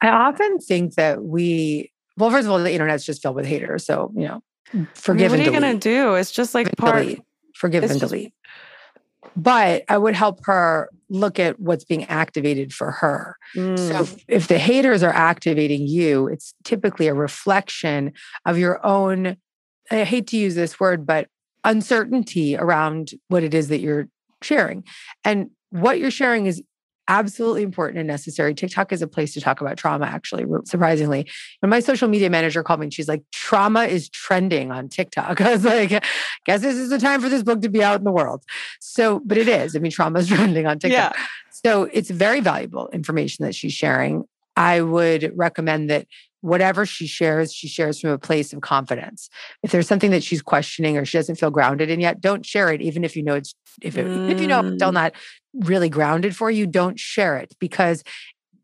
I 0.00 0.08
often 0.08 0.58
think 0.58 0.94
that 0.94 1.22
we, 1.22 1.92
well, 2.16 2.30
first 2.30 2.46
of 2.46 2.50
all, 2.50 2.58
the 2.58 2.72
internet's 2.72 3.04
just 3.04 3.22
filled 3.22 3.36
with 3.36 3.46
haters. 3.46 3.86
So, 3.86 4.12
you 4.16 4.26
know, 4.26 4.42
forgive 4.94 5.32
I 5.32 5.36
mean, 5.36 5.46
what 5.46 5.48
are 5.48 5.52
you 5.52 5.60
going 5.60 5.78
to 5.78 5.88
do? 5.88 6.14
It's 6.14 6.32
just 6.32 6.54
like 6.54 6.76
part. 6.76 7.04
Delete. 7.04 7.22
Forgive 7.54 7.84
and 7.84 7.92
just, 7.92 8.00
delete. 8.00 8.34
But 9.36 9.84
I 9.88 9.98
would 9.98 10.14
help 10.14 10.44
her 10.44 10.90
look 11.08 11.38
at 11.38 11.60
what's 11.60 11.84
being 11.84 12.04
activated 12.04 12.72
for 12.72 12.90
her. 12.90 13.36
Mm. 13.54 13.78
So 13.78 14.02
if, 14.02 14.24
if 14.28 14.48
the 14.48 14.58
haters 14.58 15.02
are 15.02 15.12
activating 15.12 15.86
you, 15.86 16.26
it's 16.28 16.54
typically 16.64 17.08
a 17.08 17.14
reflection 17.14 18.12
of 18.44 18.58
your 18.58 18.84
own, 18.84 19.36
I 19.90 20.04
hate 20.04 20.26
to 20.28 20.36
use 20.36 20.54
this 20.54 20.80
word, 20.80 21.06
but 21.06 21.28
uncertainty 21.64 22.56
around 22.56 23.12
what 23.28 23.42
it 23.42 23.54
is 23.54 23.68
that 23.68 23.80
you're 23.80 24.08
sharing. 24.42 24.84
And 25.24 25.50
what 25.70 25.98
you're 25.98 26.10
sharing 26.10 26.46
is 26.46 26.62
absolutely 27.08 27.62
important 27.62 27.98
and 27.98 28.08
necessary. 28.08 28.54
TikTok 28.54 28.92
is 28.92 29.02
a 29.02 29.06
place 29.06 29.34
to 29.34 29.40
talk 29.40 29.60
about 29.60 29.76
trauma, 29.76 30.06
actually, 30.06 30.44
surprisingly. 30.64 31.28
When 31.60 31.70
my 31.70 31.80
social 31.80 32.08
media 32.08 32.30
manager 32.30 32.62
called 32.62 32.80
me, 32.80 32.86
and 32.86 32.94
she's 32.94 33.08
like, 33.08 33.22
trauma 33.32 33.84
is 33.84 34.08
trending 34.08 34.70
on 34.70 34.88
TikTok. 34.88 35.40
I 35.42 35.52
was 35.52 35.64
like, 35.64 36.04
guess 36.46 36.60
this 36.60 36.76
is 36.76 36.90
the 36.90 36.98
time 36.98 37.20
for 37.20 37.28
this 37.28 37.42
book 37.42 37.60
to 37.62 37.68
be 37.68 37.82
out 37.82 37.98
in 37.98 38.04
the 38.04 38.12
world. 38.12 38.44
So, 38.80 39.20
but 39.24 39.38
it 39.38 39.48
is. 39.48 39.76
I 39.76 39.78
mean, 39.78 39.92
trauma 39.92 40.20
is 40.20 40.28
trending 40.28 40.66
on 40.66 40.78
TikTok. 40.78 41.14
Yeah. 41.14 41.22
So 41.50 41.84
it's 41.92 42.10
very 42.10 42.40
valuable 42.40 42.88
information 42.88 43.44
that 43.44 43.54
she's 43.54 43.72
sharing. 43.72 44.24
I 44.56 44.80
would 44.80 45.32
recommend 45.34 45.90
that 45.90 46.06
whatever 46.42 46.84
she 46.84 47.06
shares, 47.06 47.54
she 47.54 47.68
shares 47.68 48.00
from 48.00 48.10
a 48.10 48.18
place 48.18 48.52
of 48.52 48.60
confidence. 48.60 49.30
If 49.62 49.70
there's 49.70 49.88
something 49.88 50.10
that 50.10 50.22
she's 50.22 50.42
questioning 50.42 50.98
or 50.98 51.04
she 51.04 51.16
doesn't 51.16 51.36
feel 51.36 51.50
grounded 51.50 51.88
in 51.88 52.00
yet, 52.00 52.20
don't 52.20 52.44
share 52.44 52.70
it. 52.70 52.82
Even 52.82 53.04
if 53.04 53.16
you 53.16 53.22
know 53.22 53.34
it's 53.34 53.54
if 53.80 53.96
it, 53.96 54.06
mm. 54.06 54.30
if 54.30 54.40
you 54.40 54.46
know 54.46 54.60
it's 54.60 54.76
still 54.76 54.90
mm. 54.90 54.94
not 54.94 55.14
really 55.54 55.88
grounded 55.88 56.36
for 56.36 56.50
you, 56.50 56.66
don't 56.66 56.98
share 56.98 57.38
it 57.38 57.54
because 57.58 58.02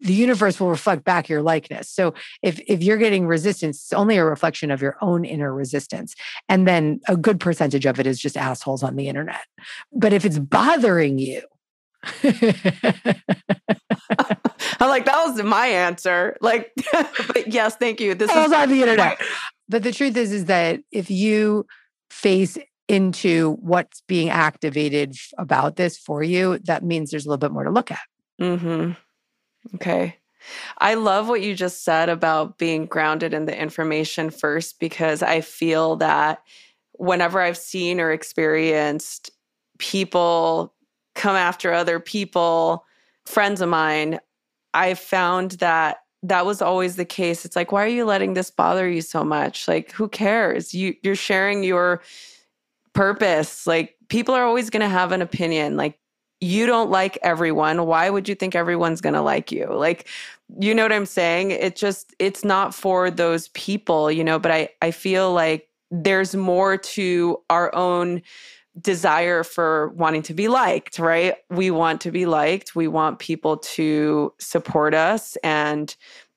the 0.00 0.12
universe 0.12 0.60
will 0.60 0.70
reflect 0.70 1.04
back 1.04 1.28
your 1.28 1.42
likeness. 1.42 1.88
So 1.90 2.14
if 2.42 2.60
if 2.66 2.82
you're 2.82 2.98
getting 2.98 3.26
resistance, 3.26 3.78
it's 3.78 3.92
only 3.92 4.16
a 4.16 4.24
reflection 4.24 4.70
of 4.70 4.82
your 4.82 4.96
own 5.00 5.24
inner 5.24 5.52
resistance. 5.52 6.14
And 6.48 6.68
then 6.68 7.00
a 7.08 7.16
good 7.16 7.40
percentage 7.40 7.86
of 7.86 7.98
it 7.98 8.06
is 8.06 8.18
just 8.18 8.36
assholes 8.36 8.82
on 8.82 8.96
the 8.96 9.08
internet. 9.08 9.46
But 9.92 10.12
if 10.12 10.24
it's 10.24 10.38
bothering 10.38 11.18
you, 11.18 11.42
I'm 14.80 14.88
like, 14.88 15.04
that 15.06 15.24
was 15.26 15.42
my 15.42 15.66
answer. 15.66 16.36
Like, 16.40 16.72
but 16.92 17.52
yes, 17.52 17.76
thank 17.76 18.00
you. 18.00 18.14
This 18.14 18.30
is 18.30 18.52
on 18.52 18.68
the 18.68 18.82
internet. 18.82 19.20
But 19.68 19.82
the 19.82 19.92
truth 19.92 20.16
is, 20.16 20.32
is 20.32 20.46
that 20.46 20.80
if 20.90 21.10
you 21.10 21.66
face 22.10 22.58
into 22.88 23.58
what's 23.60 24.00
being 24.02 24.30
activated 24.30 25.14
about 25.36 25.76
this 25.76 25.98
for 25.98 26.22
you, 26.22 26.58
that 26.64 26.82
means 26.82 27.10
there's 27.10 27.26
a 27.26 27.28
little 27.28 27.38
bit 27.38 27.52
more 27.52 27.64
to 27.64 27.70
look 27.70 27.90
at. 27.90 28.00
Mm-hmm. 28.40 28.92
Okay. 29.74 30.16
I 30.78 30.94
love 30.94 31.28
what 31.28 31.42
you 31.42 31.54
just 31.54 31.84
said 31.84 32.08
about 32.08 32.56
being 32.58 32.86
grounded 32.86 33.34
in 33.34 33.44
the 33.44 33.60
information 33.60 34.30
first, 34.30 34.80
because 34.80 35.22
I 35.22 35.42
feel 35.42 35.96
that 35.96 36.42
whenever 36.92 37.40
I've 37.40 37.58
seen 37.58 38.00
or 38.00 38.10
experienced 38.10 39.30
people 39.78 40.74
come 41.18 41.36
after 41.36 41.72
other 41.72 42.00
people, 42.00 42.86
friends 43.26 43.60
of 43.60 43.68
mine, 43.68 44.20
I 44.72 44.94
found 44.94 45.52
that 45.52 45.98
that 46.22 46.46
was 46.46 46.62
always 46.62 46.96
the 46.96 47.04
case. 47.04 47.44
It's 47.44 47.56
like, 47.56 47.72
why 47.72 47.84
are 47.84 47.88
you 47.88 48.04
letting 48.04 48.34
this 48.34 48.50
bother 48.50 48.88
you 48.88 49.02
so 49.02 49.24
much? 49.24 49.68
Like, 49.68 49.92
who 49.92 50.08
cares? 50.08 50.72
You 50.72 50.94
you're 51.02 51.14
sharing 51.14 51.62
your 51.62 52.02
purpose. 52.92 53.66
Like, 53.66 53.96
people 54.08 54.34
are 54.34 54.44
always 54.44 54.70
going 54.70 54.80
to 54.80 54.88
have 54.88 55.12
an 55.12 55.22
opinion. 55.22 55.76
Like, 55.76 55.98
you 56.40 56.66
don't 56.66 56.90
like 56.90 57.18
everyone. 57.22 57.86
Why 57.86 58.10
would 58.10 58.28
you 58.28 58.34
think 58.34 58.54
everyone's 58.54 59.00
going 59.00 59.14
to 59.14 59.22
like 59.22 59.50
you? 59.52 59.66
Like, 59.66 60.08
you 60.58 60.74
know 60.74 60.84
what 60.84 60.92
I'm 60.92 61.06
saying? 61.06 61.50
It 61.50 61.76
just 61.76 62.14
it's 62.18 62.44
not 62.44 62.74
for 62.74 63.10
those 63.10 63.48
people, 63.48 64.10
you 64.10 64.24
know, 64.24 64.38
but 64.38 64.50
I 64.50 64.68
I 64.80 64.92
feel 64.92 65.32
like 65.32 65.68
there's 65.90 66.34
more 66.34 66.76
to 66.76 67.40
our 67.50 67.74
own 67.74 68.22
desire 68.80 69.42
for 69.42 69.88
wanting 69.90 70.22
to 70.22 70.34
be 70.34 70.48
liked, 70.48 70.98
right? 70.98 71.36
We 71.50 71.70
want 71.70 72.00
to 72.02 72.10
be 72.10 72.26
liked. 72.26 72.74
We 72.74 72.88
want 72.88 73.18
people 73.18 73.56
to 73.56 74.32
support 74.38 74.94
us 74.94 75.36
and 75.42 75.94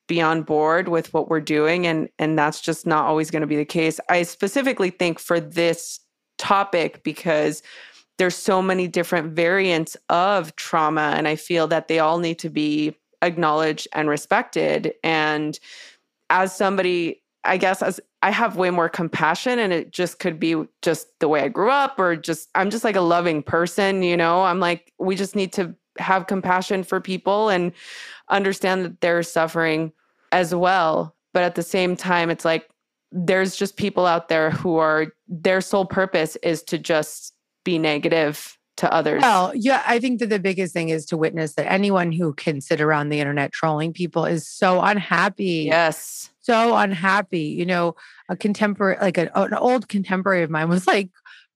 be 0.07 0.21
on 0.21 0.41
board 0.43 0.89
with 0.89 1.13
what 1.13 1.29
we're 1.29 1.39
doing 1.39 1.87
and 1.87 2.09
and 2.19 2.37
that's 2.37 2.59
just 2.59 2.85
not 2.85 3.05
always 3.05 3.31
going 3.31 3.41
to 3.41 3.47
be 3.47 3.55
the 3.55 3.63
case. 3.63 3.99
I 4.09 4.23
specifically 4.23 4.89
think 4.89 5.19
for 5.19 5.39
this 5.39 6.01
topic 6.37 7.01
because 7.03 7.63
there's 8.17 8.35
so 8.35 8.61
many 8.61 8.87
different 8.87 9.33
variants 9.33 9.95
of 10.09 10.55
trauma 10.57 11.13
and 11.15 11.27
I 11.27 11.35
feel 11.35 11.65
that 11.67 11.87
they 11.87 11.99
all 11.99 12.19
need 12.19 12.39
to 12.39 12.49
be 12.49 12.95
acknowledged 13.21 13.87
and 13.93 14.09
respected 14.09 14.93
and 15.03 15.57
as 16.29 16.55
somebody 16.55 17.21
I 17.43 17.57
guess 17.57 17.81
as 17.81 17.99
I 18.21 18.29
have 18.29 18.55
way 18.55 18.69
more 18.69 18.89
compassion 18.89 19.57
and 19.57 19.73
it 19.73 19.91
just 19.91 20.19
could 20.19 20.39
be 20.39 20.55
just 20.81 21.07
the 21.19 21.27
way 21.27 21.41
I 21.41 21.47
grew 21.47 21.71
up 21.71 21.99
or 21.99 22.15
just 22.15 22.49
I'm 22.55 22.69
just 22.69 22.83
like 22.83 22.95
a 22.95 23.01
loving 23.01 23.41
person, 23.41 24.03
you 24.03 24.15
know. 24.15 24.43
I'm 24.43 24.59
like 24.59 24.93
we 24.99 25.15
just 25.15 25.35
need 25.35 25.51
to 25.53 25.75
have 25.97 26.27
compassion 26.27 26.83
for 26.83 27.01
people 27.01 27.49
and 27.49 27.71
understand 28.29 28.85
that 28.85 29.01
they're 29.01 29.23
suffering 29.23 29.91
as 30.31 30.53
well. 30.53 31.15
But 31.33 31.43
at 31.43 31.55
the 31.55 31.63
same 31.63 31.95
time 31.95 32.29
it's 32.29 32.45
like 32.45 32.69
there's 33.11 33.55
just 33.55 33.75
people 33.75 34.05
out 34.05 34.29
there 34.29 34.51
who 34.51 34.77
are 34.77 35.07
their 35.27 35.61
sole 35.61 35.85
purpose 35.85 36.37
is 36.43 36.63
to 36.63 36.77
just 36.77 37.33
be 37.63 37.77
negative 37.77 38.57
to 38.77 38.91
others. 38.93 39.21
Well, 39.21 39.51
yeah, 39.53 39.83
I 39.85 39.99
think 39.99 40.19
that 40.19 40.29
the 40.29 40.39
biggest 40.39 40.73
thing 40.73 40.89
is 40.89 41.05
to 41.07 41.17
witness 41.17 41.55
that 41.55 41.69
anyone 41.69 42.11
who 42.11 42.33
can 42.33 42.61
sit 42.61 42.79
around 42.79 43.09
the 43.09 43.19
internet 43.19 43.51
trolling 43.51 43.93
people 43.93 44.25
is 44.25 44.47
so 44.47 44.81
unhappy. 44.81 45.65
Yes 45.67 46.30
so 46.41 46.75
unhappy. 46.75 47.41
You 47.41 47.65
know, 47.65 47.95
a 48.29 48.35
contemporary, 48.35 48.97
like 49.01 49.17
an, 49.17 49.29
an 49.35 49.53
old 49.53 49.87
contemporary 49.87 50.43
of 50.43 50.49
mine 50.49 50.69
was 50.69 50.87
like, 50.87 51.09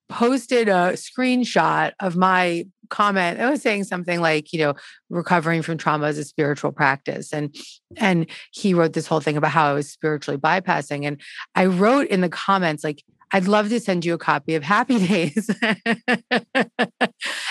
posted 0.09 0.67
a 0.67 0.93
screenshot 0.93 1.91
of 1.99 2.15
my 2.15 2.65
comment 2.89 3.39
i 3.39 3.49
was 3.49 3.61
saying 3.61 3.83
something 3.83 4.21
like 4.21 4.53
you 4.53 4.59
know 4.59 4.75
recovering 5.09 5.63
from 5.63 5.77
trauma 5.77 6.07
is 6.07 6.19
a 6.19 6.23
spiritual 6.23 6.71
practice 6.71 7.33
and 7.33 7.55
and 7.97 8.27
he 8.51 8.75
wrote 8.75 8.93
this 8.93 9.07
whole 9.07 9.19
thing 9.19 9.35
about 9.35 9.49
how 9.49 9.65
i 9.65 9.73
was 9.73 9.89
spiritually 9.89 10.39
bypassing 10.39 11.05
and 11.05 11.19
i 11.55 11.65
wrote 11.65 12.07
in 12.07 12.21
the 12.21 12.29
comments 12.29 12.83
like 12.83 13.03
i'd 13.31 13.47
love 13.47 13.69
to 13.69 13.79
send 13.79 14.05
you 14.05 14.13
a 14.13 14.17
copy 14.19 14.53
of 14.53 14.61
happy 14.61 14.99
days 15.07 15.49
and 15.63 16.63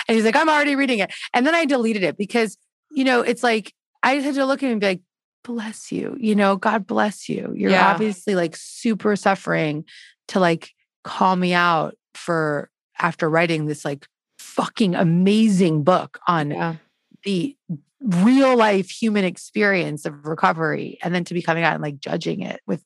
he's 0.07 0.23
like 0.23 0.37
i'm 0.37 0.49
already 0.49 0.75
reading 0.75 0.99
it 0.99 1.11
and 1.33 1.45
then 1.45 1.53
i 1.53 1.65
deleted 1.65 2.03
it 2.03 2.17
because 2.17 2.57
you 2.91 3.03
know 3.03 3.19
it's 3.21 3.43
like 3.43 3.73
i 4.03 4.13
had 4.13 4.35
to 4.35 4.45
look 4.45 4.63
at 4.63 4.67
him 4.67 4.73
and 4.73 4.81
be 4.81 4.87
like 4.87 5.01
bless 5.45 5.91
you. 5.91 6.17
You 6.19 6.35
know, 6.35 6.57
God 6.57 6.85
bless 6.85 7.29
you. 7.29 7.53
You're 7.55 7.71
yeah. 7.71 7.91
obviously 7.91 8.35
like 8.35 8.55
super 8.55 9.15
suffering 9.15 9.85
to 10.29 10.39
like 10.39 10.71
call 11.03 11.35
me 11.35 11.53
out 11.53 11.95
for 12.15 12.69
after 12.99 13.29
writing 13.29 13.67
this 13.67 13.85
like 13.85 14.07
fucking 14.39 14.95
amazing 14.95 15.83
book 15.83 16.19
on 16.27 16.51
yeah. 16.51 16.75
the 17.23 17.55
real 18.01 18.57
life 18.57 18.89
human 18.89 19.23
experience 19.23 20.05
of 20.05 20.25
recovery 20.25 20.97
and 21.03 21.13
then 21.13 21.23
to 21.23 21.33
be 21.33 21.41
coming 21.41 21.63
out 21.63 21.73
and 21.73 21.83
like 21.83 21.99
judging 21.99 22.41
it 22.41 22.61
with 22.67 22.83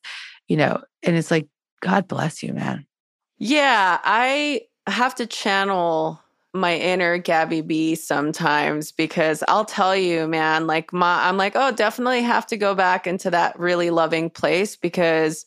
you 0.48 0.56
know 0.56 0.82
and 1.02 1.16
it's 1.16 1.30
like 1.30 1.46
god 1.82 2.08
bless 2.08 2.42
you 2.42 2.54
man 2.54 2.86
yeah 3.36 3.98
i 4.02 4.62
have 4.86 5.14
to 5.14 5.26
channel 5.26 6.22
my 6.52 6.76
inner 6.76 7.18
Gabby 7.18 7.60
B 7.60 7.94
sometimes 7.94 8.92
because 8.92 9.44
I'll 9.48 9.64
tell 9.64 9.94
you, 9.94 10.26
man, 10.26 10.66
like 10.66 10.92
my 10.92 11.28
I'm 11.28 11.36
like, 11.36 11.52
oh, 11.54 11.72
definitely 11.72 12.22
have 12.22 12.46
to 12.48 12.56
go 12.56 12.74
back 12.74 13.06
into 13.06 13.30
that 13.30 13.58
really 13.58 13.90
loving 13.90 14.30
place 14.30 14.76
because 14.76 15.46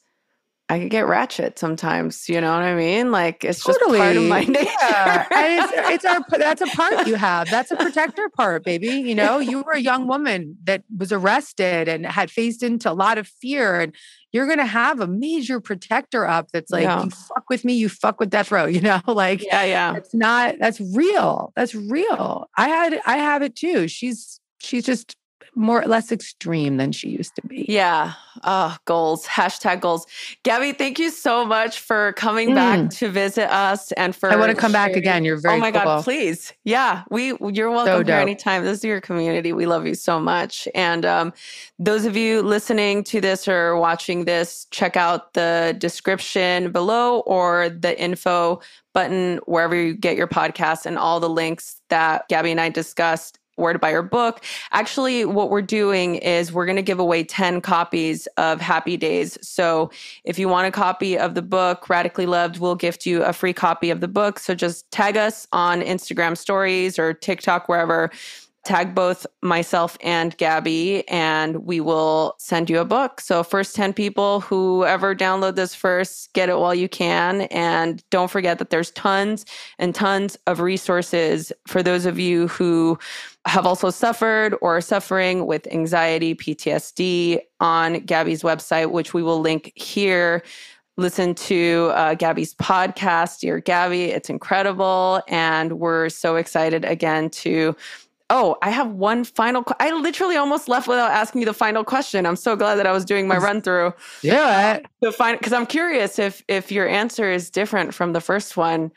I 0.70 0.80
could 0.80 0.90
get 0.90 1.08
ratchet 1.08 1.60
sometimes. 1.60 2.30
You 2.30 2.40
know 2.40 2.52
what 2.54 2.64
I 2.64 2.74
mean? 2.74 3.12
Like 3.12 3.44
it's 3.44 3.64
totally. 3.64 3.98
just 3.98 4.02
part 4.02 4.18
of 4.18 4.24
my 4.24 4.44
nature. 4.60 4.72
Yeah. 4.82 5.28
and 5.30 5.64
it's, 5.64 5.74
it's 5.76 6.06
our 6.06 6.22
that's 6.38 6.62
a 6.62 6.68
part 6.68 7.06
you 7.06 7.16
have. 7.16 7.50
That's 7.50 7.72
a 7.72 7.76
protector 7.76 8.30
part, 8.30 8.64
baby. 8.64 8.88
You 8.88 9.14
know, 9.22 9.40
you 9.40 9.62
were 9.62 9.74
a 9.74 9.80
young 9.80 10.08
woman 10.08 10.58
that 10.64 10.84
was 10.98 11.12
arrested 11.12 11.88
and 11.88 12.06
had 12.06 12.32
faced 12.32 12.64
into 12.64 12.90
a 12.90 12.94
lot 12.94 13.18
of 13.18 13.28
fear, 13.28 13.82
and 13.82 13.94
you're 14.32 14.48
gonna 14.48 14.66
have 14.66 15.02
a 15.02 15.08
major 15.08 15.60
protector 15.60 16.26
up 16.26 16.50
that's 16.52 16.72
like, 16.72 16.84
yeah. 16.84 17.04
you 17.04 17.10
fuck 17.10 17.50
with 17.50 17.66
me, 17.66 17.74
you 17.74 17.90
fuck 17.90 18.20
with 18.20 18.30
death 18.30 18.52
row. 18.52 18.66
You 18.74 18.82
know, 18.82 19.02
like 19.06 19.44
yeah, 19.44 19.64
yeah. 19.66 19.96
It's 19.96 20.16
not. 20.16 20.56
That's 20.60 20.82
real. 20.82 21.54
That's 21.56 21.76
real. 21.76 22.50
I 22.58 22.70
had. 22.70 23.00
I 23.06 23.18
have 23.18 23.42
it 23.44 23.56
too. 23.56 23.88
She's. 23.88 24.40
She's 24.60 24.86
just 24.86 25.18
more 25.56 25.84
less 25.86 26.12
extreme 26.12 26.78
than 26.78 26.92
she 26.92 27.10
used 27.10 27.36
to 27.36 27.42
be. 27.48 27.66
Yeah. 27.70 28.14
Oh, 28.44 28.76
goals. 28.86 29.26
Hashtag 29.26 29.82
goals. 29.82 30.06
Gabby, 30.44 30.74
thank 30.74 31.00
you 31.00 31.10
so 31.10 31.46
much 31.46 31.80
for 31.80 32.14
coming 32.14 32.50
mm. 32.50 32.56
back 32.56 32.90
to 32.98 33.10
visit 33.10 33.54
us 33.54 33.92
and 33.94 34.16
for 34.16 34.32
I 34.32 34.36
want 34.36 34.50
to 34.50 34.56
come 34.56 34.72
sharing. 34.72 34.92
back 34.92 34.98
again. 34.98 35.24
You're 35.24 35.38
very 35.38 35.56
Oh 35.56 35.60
my 35.60 35.72
cool. 35.72 35.84
God, 35.84 36.04
please. 36.04 36.54
Yeah. 36.64 37.04
We 37.10 37.34
you're 37.52 37.70
welcome 37.70 38.02
so 38.02 38.04
here 38.04 38.22
anytime. 38.22 38.64
This 38.64 38.80
is 38.80 38.84
your 38.84 39.02
community. 39.02 39.54
We 39.54 39.66
love 39.66 39.86
you 39.86 39.96
so 39.96 40.20
much. 40.20 40.68
And 40.74 41.06
um, 41.06 41.34
those 41.78 42.06
of 42.06 42.18
you 42.18 42.42
listening 42.42 43.04
to 43.06 43.22
this 43.22 43.48
or 43.48 43.78
watching 43.78 44.26
this, 44.26 44.66
check 44.72 44.98
out 44.98 45.34
the 45.34 45.76
description 45.78 46.72
below 46.72 47.20
or 47.22 47.70
the 47.70 48.00
info 48.00 48.62
button 48.94 49.40
wherever 49.46 49.76
you 49.76 49.94
get 49.96 50.16
your 50.16 50.28
podcast 50.28 50.86
and 50.86 50.98
all 50.98 51.20
the 51.20 51.30
links 51.30 51.82
that 51.90 52.28
Gabby 52.30 52.52
and 52.52 52.62
I 52.62 52.70
discussed 52.70 53.40
where 53.56 53.74
to 53.74 53.80
buy 53.80 53.92
your 53.92 54.02
book. 54.02 54.44
Actually, 54.72 55.26
what 55.26 55.50
we're 55.50 55.62
doing 55.62 56.16
is 56.16 56.52
we're 56.52 56.66
going 56.66 56.76
to 56.76 56.82
give 56.82 57.00
away 57.00 57.24
10 57.24 57.62
copies 57.62 58.28
of 58.38 58.60
Happy 58.60 58.98
Days. 58.98 59.38
So 59.42 59.92
if 60.24 60.40
you 60.40 60.50
want 60.50 60.68
a 60.68 60.72
copy 60.72 61.18
of 61.18 61.36
the 61.36 61.42
book, 61.42 61.90
Radically 61.90 62.26
Loved, 62.26 62.60
we'll 62.60 62.76
gift 62.76 63.06
you 63.06 63.24
a 63.24 63.34
free 63.34 63.54
copy 63.54 63.90
of 63.90 64.02
the 64.02 64.08
book. 64.08 64.40
So 64.40 64.56
just 64.56 64.90
tag 64.92 65.18
us 65.18 65.48
on 65.52 65.82
Instagram 65.82 66.38
stories 66.38 66.98
or 66.98 67.14
TikTok, 67.14 67.70
wherever 67.70 68.12
tag 68.64 68.96
both 68.96 69.26
myself 69.42 69.98
and 70.02 70.36
Gabby, 70.38 71.08
and 71.10 71.66
we 71.66 71.80
will 71.80 72.36
send 72.38 72.70
you 72.70 72.80
a 72.80 72.86
book. 72.86 73.20
So, 73.20 73.44
first 73.44 73.76
10 73.76 73.94
people, 73.94 74.42
whoever 74.42 75.16
download 75.16 75.56
this 75.56 75.76
first, 75.76 76.32
get 76.34 76.50
it 76.50 76.58
while 76.58 76.74
you 76.74 76.88
can. 76.88 77.42
And 77.44 78.04
don't 78.10 78.32
forget 78.32 78.60
that 78.60 78.70
there's 78.70 78.92
tons 78.92 79.46
and 79.80 79.94
tons 79.94 80.38
of 80.48 80.60
resources 80.60 81.52
for 81.68 81.84
those 81.84 82.06
of 82.06 82.20
you 82.20 82.48
who 82.48 82.98
have 83.46 83.66
also 83.66 83.90
suffered 83.90 84.56
or 84.62 84.78
are 84.78 84.82
suffering 84.82 85.46
with 85.46 85.68
anxiety, 85.68 86.34
PTSD 86.34 87.40
on 87.60 88.00
Gabby's 88.00 88.44
website, 88.44 88.92
which 88.92 89.14
we 89.14 89.22
will 89.22 89.40
link 89.40 89.74
here 89.76 90.44
listen 90.98 91.34
to 91.34 91.92
uh, 91.96 92.14
Gabby's 92.14 92.54
podcast, 92.56 93.40
Dear 93.40 93.60
Gabby. 93.60 94.06
It's 94.06 94.30
incredible. 94.30 95.22
And 95.28 95.80
we're 95.80 96.10
so 96.10 96.36
excited 96.36 96.86
again 96.86 97.30
to 97.32 97.76
Oh, 98.30 98.56
I 98.62 98.70
have 98.70 98.92
one 98.92 99.24
final. 99.24 99.64
Qu- 99.64 99.76
I 99.80 99.92
literally 99.92 100.36
almost 100.36 100.68
left 100.68 100.88
without 100.88 101.12
asking 101.12 101.42
you 101.42 101.46
the 101.46 101.54
final 101.54 101.84
question. 101.84 102.26
I'm 102.26 102.36
so 102.36 102.56
glad 102.56 102.76
that 102.76 102.88
I 102.88 102.92
was 102.92 103.06
doing 103.06 103.28
my 103.28 103.38
run 103.38 103.62
through. 103.62 103.94
Yeah. 104.22 104.80
To 105.04 105.12
find 105.12 105.38
because 105.38 105.54
I'm 105.54 105.66
curious 105.66 106.20
if 106.20 106.44
if 106.48 106.72
your 106.72 106.88
answer 106.88 107.32
is 107.32 107.50
different 107.50 107.94
from 107.94 108.14
the 108.14 108.22
first 108.22 108.58
one. 108.58 108.92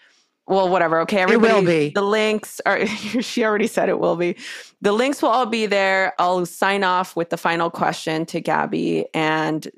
Well, 0.47 0.69
whatever. 0.69 1.01
Okay, 1.01 1.19
everybody. 1.19 1.53
It 1.53 1.57
will 1.57 1.67
be. 1.67 1.91
The 1.91 2.03
links 2.03 2.61
are. 2.67 2.87
she 2.87 3.45
already 3.45 3.67
said 3.67 3.89
it 3.89 3.99
will 3.99 4.17
be. 4.17 4.37
The 4.81 4.93
links 4.93 5.21
will 5.21 5.31
all 5.31 5.47
be 5.47 5.67
there. 5.67 6.15
I'll 6.21 6.47
sign 6.47 6.85
off 6.85 7.17
with 7.17 7.31
the 7.31 7.37
final 7.37 7.71
question 7.71 8.27
to 8.27 8.41
Gabby 8.41 9.07
and. 9.15 9.69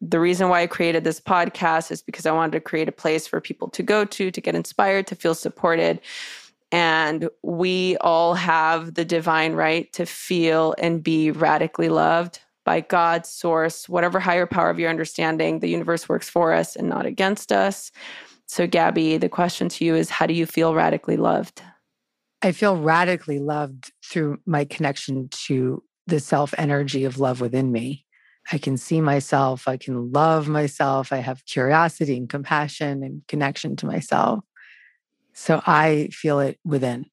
The 0.00 0.20
reason 0.20 0.48
why 0.48 0.62
I 0.62 0.68
created 0.68 1.02
this 1.02 1.20
podcast 1.20 1.90
is 1.90 2.02
because 2.02 2.24
I 2.24 2.30
wanted 2.30 2.52
to 2.52 2.60
create 2.60 2.88
a 2.88 2.92
place 2.92 3.26
for 3.26 3.40
people 3.40 3.68
to 3.70 3.82
go 3.82 4.04
to, 4.04 4.30
to 4.30 4.40
get 4.40 4.54
inspired, 4.54 5.08
to 5.08 5.16
feel 5.16 5.34
supported 5.34 6.00
and 6.70 7.28
we 7.42 7.96
all 7.98 8.34
have 8.34 8.94
the 8.94 9.04
divine 9.04 9.54
right 9.54 9.92
to 9.94 10.04
feel 10.04 10.74
and 10.78 11.02
be 11.02 11.30
radically 11.30 11.88
loved 11.88 12.40
by 12.64 12.80
God's 12.80 13.30
source, 13.30 13.88
whatever 13.88 14.20
higher 14.20 14.46
power 14.46 14.68
of 14.68 14.78
your 14.78 14.90
understanding. 14.90 15.60
The 15.60 15.70
universe 15.70 16.08
works 16.08 16.28
for 16.28 16.52
us 16.52 16.76
and 16.76 16.88
not 16.88 17.06
against 17.06 17.50
us. 17.50 17.90
So, 18.46 18.66
Gabby, 18.66 19.16
the 19.16 19.28
question 19.28 19.68
to 19.70 19.84
you 19.84 19.94
is 19.94 20.10
how 20.10 20.26
do 20.26 20.34
you 20.34 20.44
feel 20.44 20.74
radically 20.74 21.16
loved? 21.16 21.62
I 22.42 22.52
feel 22.52 22.76
radically 22.76 23.38
loved 23.38 23.92
through 24.04 24.38
my 24.46 24.64
connection 24.64 25.28
to 25.46 25.82
the 26.06 26.20
self 26.20 26.54
energy 26.58 27.04
of 27.04 27.18
love 27.18 27.40
within 27.40 27.72
me. 27.72 28.04
I 28.52 28.58
can 28.58 28.76
see 28.76 29.00
myself, 29.00 29.68
I 29.68 29.76
can 29.76 30.12
love 30.12 30.48
myself, 30.48 31.12
I 31.12 31.18
have 31.18 31.44
curiosity 31.44 32.16
and 32.16 32.28
compassion 32.28 33.02
and 33.02 33.22
connection 33.28 33.76
to 33.76 33.86
myself. 33.86 34.44
So 35.38 35.62
I 35.64 36.08
feel 36.10 36.40
it 36.40 36.58
within. 36.64 37.06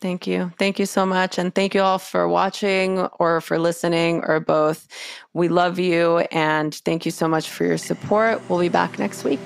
Thank 0.00 0.26
you. 0.26 0.50
Thank 0.58 0.78
you 0.78 0.86
so 0.86 1.04
much. 1.04 1.38
And 1.38 1.54
thank 1.54 1.74
you 1.74 1.82
all 1.82 1.98
for 1.98 2.26
watching 2.26 3.00
or 3.20 3.40
for 3.42 3.58
listening 3.58 4.24
or 4.24 4.40
both. 4.40 4.88
We 5.34 5.48
love 5.48 5.78
you 5.78 6.20
and 6.32 6.74
thank 6.74 7.04
you 7.04 7.12
so 7.12 7.28
much 7.28 7.50
for 7.50 7.64
your 7.64 7.76
support. 7.76 8.40
We'll 8.48 8.58
be 8.58 8.70
back 8.70 8.98
next 8.98 9.22
week. 9.22 9.38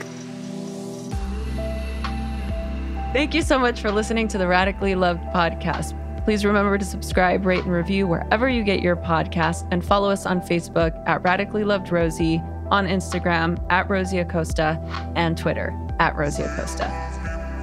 Thank 3.12 3.35
you 3.35 3.42
so 3.42 3.59
much 3.59 3.81
for 3.81 3.90
listening 3.90 4.29
to 4.29 4.38
the 4.38 4.47
Radically 4.47 4.95
Loved 4.95 5.23
podcast. 5.35 5.95
Please 6.25 6.45
remember 6.45 6.79
to 6.79 6.85
subscribe, 6.85 7.45
rate, 7.45 7.64
and 7.64 7.73
review 7.73 8.07
wherever 8.07 8.49
you 8.49 8.62
get 8.62 8.81
your 8.81 8.97
podcast 8.97 9.66
and 9.73 9.85
follow 9.85 10.11
us 10.11 10.27
on 10.27 10.40
Facebook 10.40 10.97
at 11.09 11.23
Radically 11.23 11.64
Loved 11.64 11.90
Rosie, 11.90 12.40
on 12.71 12.87
Instagram 12.87 13.64
at 13.71 13.90
Rosie 13.90 14.19
Acosta, 14.19 14.81
and 15.16 15.37
Twitter 15.37 15.77
at 15.99 16.16
Rosie 16.16 16.45
Acosta. 16.45 17.15